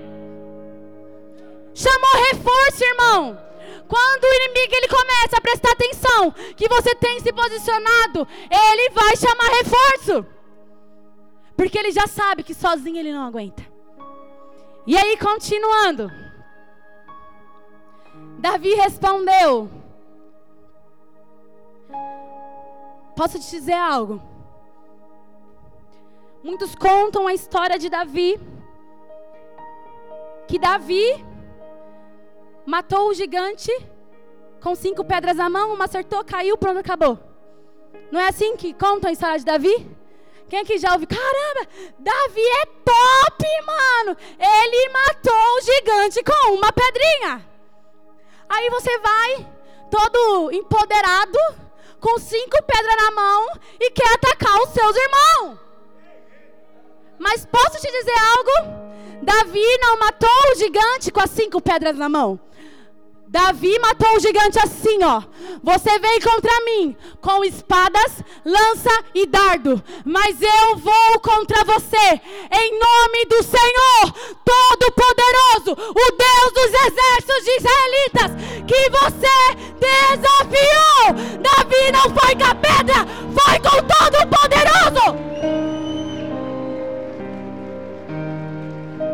Chamou 1.73 2.23
reforço, 2.29 2.83
irmão. 2.83 3.52
Quando 3.93 4.23
o 4.23 4.33
inimigo 4.33 4.73
ele 4.75 4.87
começa 4.87 5.37
a 5.37 5.41
prestar 5.41 5.71
atenção 5.71 6.31
que 6.57 6.67
você 6.67 6.95
tem 6.95 7.19
se 7.19 7.31
posicionado, 7.31 8.27
ele 8.49 8.89
vai 8.89 9.15
chamar 9.15 9.49
reforço. 9.51 10.25
Porque 11.55 11.77
ele 11.77 11.91
já 11.91 12.07
sabe 12.07 12.41
que 12.41 12.55
sozinho 12.55 12.97
ele 12.97 13.13
não 13.13 13.23
aguenta. 13.23 13.63
E 14.87 14.97
aí, 14.97 15.15
continuando. 15.15 16.11
Davi 18.39 18.73
respondeu: 18.73 19.69
Posso 23.15 23.39
te 23.39 23.51
dizer 23.51 23.73
algo? 23.73 24.19
Muitos 26.43 26.73
contam 26.73 27.27
a 27.27 27.33
história 27.35 27.77
de 27.77 27.89
Davi. 27.89 28.39
Que 30.47 30.57
Davi 30.57 31.23
matou 32.65 33.09
o 33.09 33.13
gigante 33.13 33.71
com 34.61 34.75
cinco 34.75 35.03
pedras 35.03 35.35
na 35.35 35.49
mão, 35.49 35.73
uma 35.73 35.85
acertou, 35.85 36.23
caiu, 36.23 36.57
pronto, 36.57 36.79
acabou. 36.79 37.19
Não 38.11 38.19
é 38.19 38.29
assim 38.29 38.55
que 38.55 38.73
contam 38.73 39.09
a 39.09 39.13
história 39.13 39.37
de 39.37 39.45
Davi? 39.45 39.87
Quem 40.49 40.59
aqui 40.59 40.77
já 40.77 40.93
ouviu? 40.93 41.07
Caramba, 41.07 41.69
Davi 41.99 42.41
é 42.41 42.65
top, 42.65 43.45
mano. 43.65 44.17
Ele 44.39 44.89
matou 44.89 45.57
o 45.57 45.61
gigante 45.61 46.23
com 46.23 46.53
uma 46.53 46.71
pedrinha. 46.71 47.45
Aí 48.47 48.69
você 48.69 48.97
vai, 48.99 49.47
todo 49.89 50.51
empoderado, 50.51 51.39
com 51.99 52.19
cinco 52.19 52.61
pedras 52.63 52.95
na 52.97 53.11
mão 53.11 53.47
e 53.79 53.89
quer 53.91 54.13
atacar 54.13 54.61
os 54.61 54.69
seus 54.69 54.95
irmãos. 54.95 55.57
Mas 57.17 57.45
posso 57.45 57.79
te 57.79 57.91
dizer 57.91 58.15
algo? 58.37 58.83
Davi 59.23 59.77
não 59.81 59.97
matou 59.97 60.51
o 60.51 60.55
gigante 60.55 61.11
com 61.11 61.21
as 61.21 61.31
cinco 61.31 61.61
pedras 61.61 61.97
na 61.97 62.09
mão. 62.09 62.39
Davi 63.33 63.77
matou 63.79 64.15
o 64.15 64.19
gigante 64.19 64.59
assim, 64.59 65.03
ó. 65.03 65.23
Você 65.63 65.97
vem 65.97 66.21
contra 66.21 66.51
mim 66.65 66.95
com 67.19 67.43
espadas, 67.43 68.23
lança 68.45 68.91
e 69.15 69.25
dardo, 69.25 69.83
mas 70.05 70.39
eu 70.39 70.77
vou 70.77 71.19
contra 71.19 71.65
você 71.65 72.21
em 72.51 72.77
nome 72.77 73.25
do 73.25 73.41
Senhor 73.41 74.13
Todo-Poderoso, 74.45 75.71
o 75.71 76.11
Deus 76.15 76.53
dos 76.53 76.71
exércitos 76.85 77.43
de 77.43 77.57
israelitas, 77.57 78.31
que 78.67 78.87
você 78.91 79.55
desafiou. 79.79 81.15
Davi 81.41 81.91
não 81.91 82.11
foi 82.15 82.35
com 82.35 82.45
a 82.45 82.53
pedra, 82.53 83.07
foi 83.33 83.57
com 83.59 83.81
Todo-Poderoso. 83.81 85.17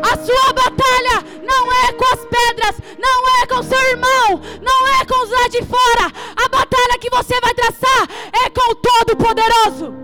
A 0.02 0.16
sua 0.16 0.52
batalha 0.52 1.40
não 1.42 1.72
é 1.72 1.92
com 1.92 2.04
as 2.04 2.24
pedras, 2.26 2.76
não 2.98 3.42
é 3.42 3.46
com 3.46 3.62
seu 3.62 3.78
irmão, 3.78 4.40
não 4.62 4.88
é 4.88 5.04
com 5.04 5.22
os 5.22 5.30
lá 5.30 5.48
de 5.48 5.62
fora. 5.64 6.06
A 6.36 6.48
batalha 6.48 6.98
que 6.98 7.10
você 7.10 7.40
vai 7.40 7.54
traçar 7.54 8.08
é 8.44 8.50
com 8.50 8.72
o 8.72 8.74
Todo-Poderoso. 8.74 9.94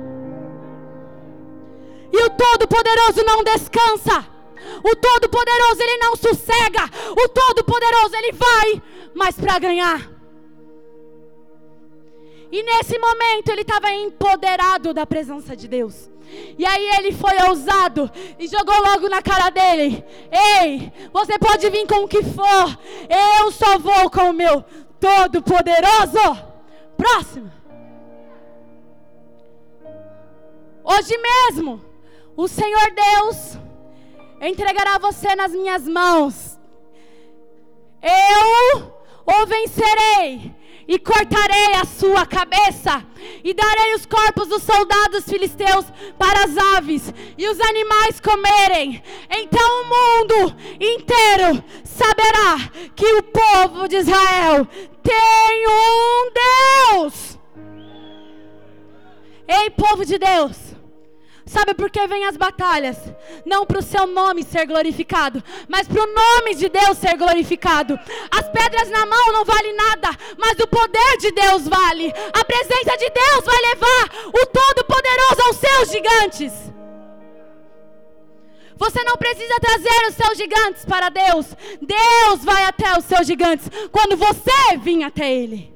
E 2.13 2.23
o 2.23 2.31
Todo-Poderoso 2.31 3.25
não 3.25 3.43
descansa. 3.43 4.27
O 4.83 4.97
Todo-Poderoso 4.97 5.83
ele 5.83 5.99
não 5.99 6.17
sossega. 6.17 6.85
O 7.13 7.29
Todo-Poderoso 7.29 8.17
ele 8.17 8.33
vai, 8.33 8.83
mas 9.15 9.37
para 9.37 9.59
ganhar. 9.59 10.17
E 12.51 12.63
nesse 12.63 12.99
momento 12.99 13.49
ele 13.51 13.63
estava 13.63 13.91
empoderado 13.91 14.95
da 14.95 15.05
presença 15.05 15.57
de 15.57 15.67
Deus. 15.67 16.11
E 16.59 16.65
aí 16.65 16.91
ele 16.99 17.13
foi 17.13 17.37
ousado 17.49 18.11
e 18.39 18.47
jogou 18.49 18.75
logo 18.81 19.09
na 19.09 19.23
cara 19.23 19.51
dele: 19.51 20.05
Ei, 20.61 20.93
você 21.13 21.39
pode 21.39 21.69
vir 21.71 21.87
com 21.87 22.05
o 22.05 22.09
que 22.09 22.23
for, 22.23 22.79
eu 23.09 23.53
só 23.53 23.79
vou 23.79 24.11
com 24.11 24.31
o 24.31 24.33
meu 24.33 24.65
Todo-Poderoso. 25.01 26.47
Próximo. 26.97 27.53
Hoje 30.83 31.19
mesmo, 31.19 31.85
o 32.37 32.47
Senhor 32.49 32.93
Deus 32.93 33.59
entregará 34.41 34.99
você 34.99 35.35
nas 35.35 35.53
minhas 35.53 35.87
mãos. 35.87 36.59
Eu 38.03 38.97
o 39.27 39.47
vencerei 39.47 40.55
e 40.89 40.99
cortarei 40.99 41.75
a 41.81 41.85
sua 41.85 42.25
cabeça, 42.25 43.05
e 43.43 43.53
darei 43.53 43.95
os 43.95 44.07
corpos 44.07 44.49
dos 44.49 44.63
soldados 44.63 45.25
filisteus 45.25 45.85
para 46.19 46.45
as 46.45 46.57
aves 46.77 47.13
e 47.37 47.49
os 47.49 47.61
animais 47.61 48.21
comerem. 48.21 49.03
Então 49.29 49.83
o 49.83 49.87
mundo 49.89 50.57
inteiro 50.81 51.65
saberá 51.85 52.71
que 52.95 53.07
o 53.15 53.23
povo 53.23 53.89
de 53.89 53.97
Israel 53.97 54.67
tem 55.03 55.67
um 55.69 56.31
Deus. 56.95 57.39
Ei, 59.49 59.71
povo 59.71 60.05
de 60.05 60.19
Deus, 60.19 60.76
Sabe 61.47 61.75
por 61.75 61.89
que 61.89 62.05
vem 62.09 62.25
as 62.25 62.37
batalhas? 62.37 62.99
Não 63.45 63.65
para 63.65 63.79
o 63.79 63.83
seu 63.83 64.05
nome 64.05 64.43
ser 64.43 64.67
glorificado, 64.67 65.43
mas 65.69 65.87
para 65.87 66.03
o 66.03 66.13
nome 66.13 66.57
de 66.57 66.69
Deus 66.69 66.99
ser 66.99 67.17
glorificado. 67.17 67.97
As 68.33 68.49
pedras 68.49 68.91
na 68.91 69.07
mão 69.07 69.33
não 69.33 69.45
valem 69.45 69.77
nada, 69.77 70.11
mas 70.37 70.59
o 70.59 70.67
poder 70.67 71.17
de 71.19 71.31
Deus 71.31 71.69
vale. 71.69 72.13
A 72.33 72.45
presença 72.45 72.97
de 72.99 73.11
Deus 73.11 73.45
vai 73.45 73.61
levar 73.61 74.11
o 74.27 74.47
Todo-Poderoso 74.47 75.43
aos 75.47 75.57
seus 75.57 75.91
gigantes. 75.93 76.53
Você 78.77 79.05
não 79.05 79.17
precisa 79.17 79.61
trazer 79.61 80.09
os 80.09 80.15
seus 80.17 80.37
gigantes 80.37 80.85
para 80.85 81.09
Deus. 81.11 81.47
Deus 81.81 82.45
vai 82.45 82.65
até 82.65 82.99
os 82.99 83.05
seus 83.05 83.25
gigantes 83.25 83.71
quando 83.93 84.17
você 84.17 84.77
vir 84.79 85.05
até 85.05 85.33
Ele. 85.33 85.76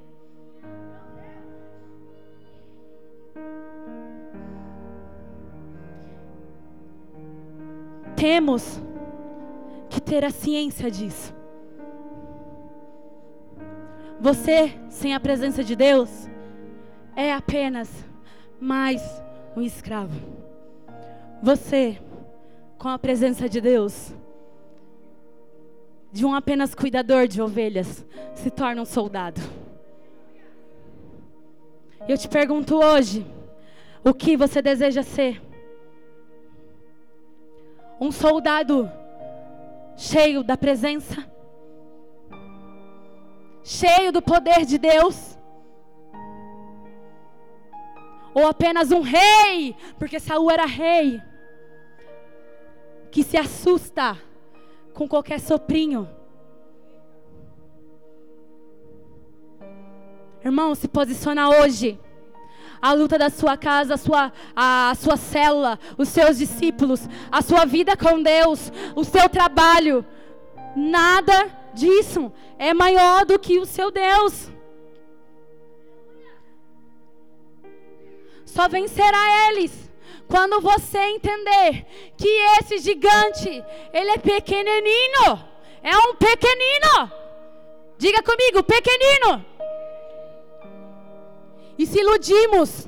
Temos 8.20 8.78
que 9.88 9.98
ter 9.98 10.26
a 10.26 10.30
ciência 10.30 10.90
disso. 10.90 11.34
Você, 14.20 14.78
sem 14.90 15.14
a 15.14 15.18
presença 15.18 15.64
de 15.64 15.74
Deus, 15.74 16.28
é 17.16 17.32
apenas 17.32 17.88
mais 18.60 19.00
um 19.56 19.62
escravo. 19.62 20.14
Você, 21.42 21.98
com 22.76 22.88
a 22.88 22.98
presença 22.98 23.48
de 23.48 23.58
Deus, 23.58 24.12
de 26.12 26.26
um 26.26 26.34
apenas 26.34 26.74
cuidador 26.74 27.26
de 27.26 27.40
ovelhas, 27.40 28.04
se 28.34 28.50
torna 28.50 28.82
um 28.82 28.84
soldado. 28.84 29.40
Eu 32.06 32.18
te 32.18 32.28
pergunto 32.28 32.76
hoje: 32.76 33.24
o 34.04 34.12
que 34.12 34.36
você 34.36 34.60
deseja 34.60 35.02
ser? 35.02 35.40
Um 38.00 38.10
soldado 38.10 38.90
cheio 39.96 40.42
da 40.42 40.56
presença? 40.56 41.30
cheio 43.70 44.10
do 44.10 44.20
poder 44.20 44.64
de 44.64 44.78
Deus? 44.78 45.38
Ou 48.34 48.46
apenas 48.46 48.90
um 48.90 49.00
rei, 49.00 49.76
porque 49.98 50.20
Saul 50.20 50.50
era 50.50 50.66
rei, 50.66 51.20
que 53.10 53.22
se 53.22 53.36
assusta 53.36 54.16
com 54.94 55.08
qualquer 55.08 55.40
soprinho? 55.40 56.08
Irmão, 60.44 60.74
se 60.74 60.88
posiciona 60.88 61.48
hoje 61.48 61.98
a 62.80 62.92
luta 62.92 63.18
da 63.18 63.28
sua 63.28 63.56
casa, 63.56 63.94
a 63.94 63.96
sua, 63.96 64.32
a, 64.54 64.90
a 64.90 64.94
sua 64.94 65.16
célula, 65.16 65.78
os 65.98 66.08
seus 66.08 66.38
discípulos, 66.38 67.08
a 67.30 67.42
sua 67.42 67.64
vida 67.64 67.96
com 67.96 68.22
Deus, 68.22 68.72
o 68.94 69.04
seu 69.04 69.28
trabalho. 69.28 70.04
Nada 70.74 71.50
disso 71.74 72.32
é 72.58 72.72
maior 72.72 73.24
do 73.24 73.38
que 73.38 73.58
o 73.58 73.66
seu 73.66 73.90
Deus. 73.90 74.50
Só 78.44 78.68
vencerá 78.68 79.48
eles 79.48 79.90
quando 80.26 80.60
você 80.60 80.98
entender 80.98 81.86
que 82.16 82.28
esse 82.58 82.78
gigante, 82.78 83.64
ele 83.92 84.10
é 84.10 84.18
pequenininho. 84.18 85.44
É 85.82 85.96
um 85.96 86.14
pequenino. 86.14 87.12
Diga 87.98 88.22
comigo, 88.22 88.62
pequenino. 88.62 89.44
E 91.80 91.86
se 91.86 91.98
iludimos, 91.98 92.86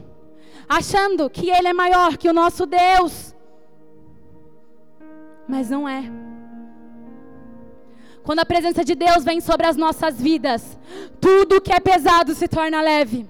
achando 0.69 1.31
que 1.31 1.49
Ele 1.49 1.69
é 1.69 1.73
maior 1.73 2.19
que 2.19 2.29
o 2.29 2.33
nosso 2.35 2.67
Deus. 2.67 3.35
Mas 5.49 5.71
não 5.71 5.89
é. 5.89 6.03
Quando 8.23 8.41
a 8.41 8.45
presença 8.45 8.85
de 8.85 8.95
Deus 8.95 9.25
vem 9.25 9.41
sobre 9.41 9.67
as 9.67 9.79
nossas 9.79 10.21
vidas, 10.21 10.77
tudo 11.19 11.59
que 11.59 11.73
é 11.73 11.81
pesado 11.81 12.35
se 12.35 12.47
torna 12.47 12.83
leve. 12.83 13.27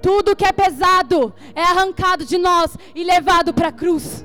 Tudo 0.00 0.36
que 0.36 0.44
é 0.44 0.52
pesado 0.52 1.34
é 1.52 1.62
arrancado 1.62 2.24
de 2.24 2.38
nós 2.38 2.76
e 2.94 3.02
levado 3.02 3.52
para 3.52 3.70
a 3.70 3.72
cruz. 3.72 4.24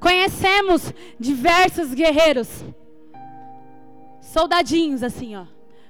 Conhecemos 0.00 0.92
diversos 1.16 1.94
guerreiros 1.94 2.48
soldadinhos 4.34 5.04
assim, 5.04 5.36
ó, 5.36 5.44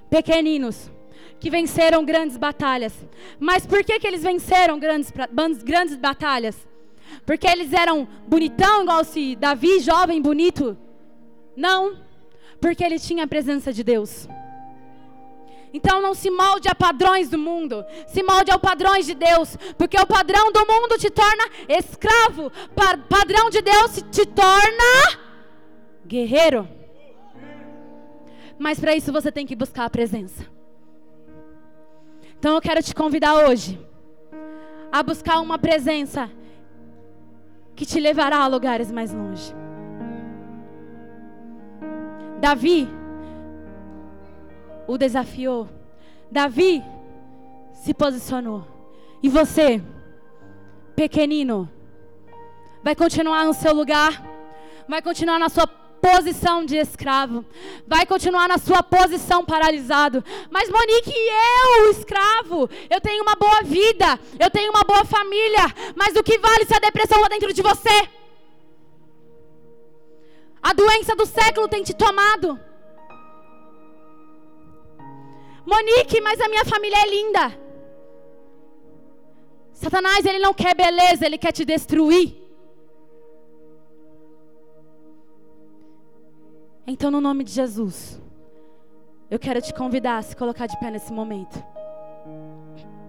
pequeninos, 0.07 0.91
que 1.39 1.49
venceram 1.49 2.05
grandes 2.05 2.37
batalhas. 2.37 2.93
Mas 3.39 3.65
por 3.65 3.83
que, 3.83 3.99
que 3.99 4.07
eles 4.07 4.21
venceram 4.21 4.79
grandes, 4.79 5.11
grandes 5.63 5.95
batalhas? 5.95 6.55
Porque 7.25 7.47
eles 7.47 7.73
eram 7.73 8.07
bonitão, 8.27 8.83
igual 8.83 9.03
se 9.03 9.35
Davi, 9.35 9.79
jovem, 9.79 10.21
bonito? 10.21 10.77
Não, 11.55 11.97
porque 12.61 12.83
ele 12.83 12.99
tinha 12.99 13.23
a 13.23 13.27
presença 13.27 13.73
de 13.73 13.83
Deus. 13.83 14.27
Então 15.73 15.99
não 15.99 16.13
se 16.13 16.29
molde 16.29 16.69
a 16.69 16.75
padrões 16.75 17.29
do 17.29 17.37
mundo, 17.37 17.83
se 18.07 18.21
molde 18.23 18.51
aos 18.51 18.61
padrões 18.61 19.07
de 19.07 19.15
Deus, 19.15 19.57
porque 19.77 19.99
o 19.99 20.05
padrão 20.05 20.51
do 20.51 20.59
mundo 20.59 20.97
te 20.97 21.09
torna 21.09 21.43
escravo, 21.67 22.51
pa 22.73 22.95
padrão 23.09 23.49
de 23.49 23.61
Deus 23.61 24.03
te 24.11 24.25
torna 24.25 25.19
guerreiro. 26.05 26.74
Mas 28.57 28.79
para 28.79 28.95
isso 28.95 29.11
você 29.11 29.31
tem 29.31 29.45
que 29.45 29.55
buscar 29.55 29.85
a 29.85 29.89
presença. 29.89 30.45
Então 32.37 32.55
eu 32.55 32.61
quero 32.61 32.81
te 32.81 32.93
convidar 32.93 33.47
hoje 33.47 33.79
a 34.91 35.03
buscar 35.03 35.39
uma 35.39 35.57
presença 35.57 36.29
que 37.75 37.85
te 37.85 37.99
levará 37.99 38.37
a 38.37 38.47
lugares 38.47 38.91
mais 38.91 39.13
longe. 39.13 39.53
Davi 42.39 42.87
o 44.87 44.97
desafiou. 44.97 45.67
Davi 46.31 46.83
se 47.73 47.93
posicionou. 47.93 48.65
E 49.21 49.29
você, 49.29 49.81
pequenino, 50.95 51.69
vai 52.83 52.95
continuar 52.95 53.45
no 53.45 53.53
seu 53.53 53.73
lugar, 53.73 54.23
vai 54.87 55.01
continuar 55.01 55.39
na 55.39 55.49
sua 55.49 55.67
posição 56.05 56.63
de 56.63 56.77
escravo. 56.77 57.43
Vai 57.87 58.05
continuar 58.05 58.47
na 58.47 58.59
sua 58.59 58.83
posição 58.83 59.43
paralisado. 59.43 60.23
Mas 60.51 60.69
Monique, 60.69 61.11
eu, 61.11 61.89
escravo, 61.89 62.69
eu 62.89 63.01
tenho 63.01 63.23
uma 63.23 63.35
boa 63.35 63.63
vida, 63.63 64.19
eu 64.39 64.51
tenho 64.51 64.69
uma 64.69 64.83
boa 64.83 65.03
família, 65.03 65.65
mas 65.95 66.15
o 66.15 66.23
que 66.23 66.37
vale 66.37 66.65
se 66.65 66.75
a 66.75 66.79
depressão 66.79 67.19
lá 67.19 67.27
dentro 67.27 67.51
de 67.51 67.61
você? 67.61 67.97
A 70.61 70.73
doença 70.73 71.15
do 71.15 71.25
século 71.25 71.67
tem 71.67 71.81
te 71.81 71.93
tomado. 71.95 72.59
Monique, 75.65 76.21
mas 76.21 76.39
a 76.39 76.47
minha 76.47 76.65
família 76.65 76.99
é 77.01 77.09
linda. 77.09 77.59
Satanás, 79.73 80.23
ele 80.23 80.39
não 80.39 80.53
quer 80.53 80.75
beleza, 80.75 81.25
ele 81.25 81.39
quer 81.39 81.51
te 81.51 81.65
destruir. 81.65 82.44
Então, 86.87 87.09
no 87.09 87.19
nome 87.19 87.43
de 87.43 87.51
Jesus, 87.51 88.21
eu 89.29 89.39
quero 89.39 89.59
te 89.59 89.73
convidar 89.73 90.17
a 90.17 90.21
se 90.21 90.35
colocar 90.35 90.67
de 90.67 90.79
pé 90.79 90.91
nesse 90.91 91.11
momento. 91.11 91.74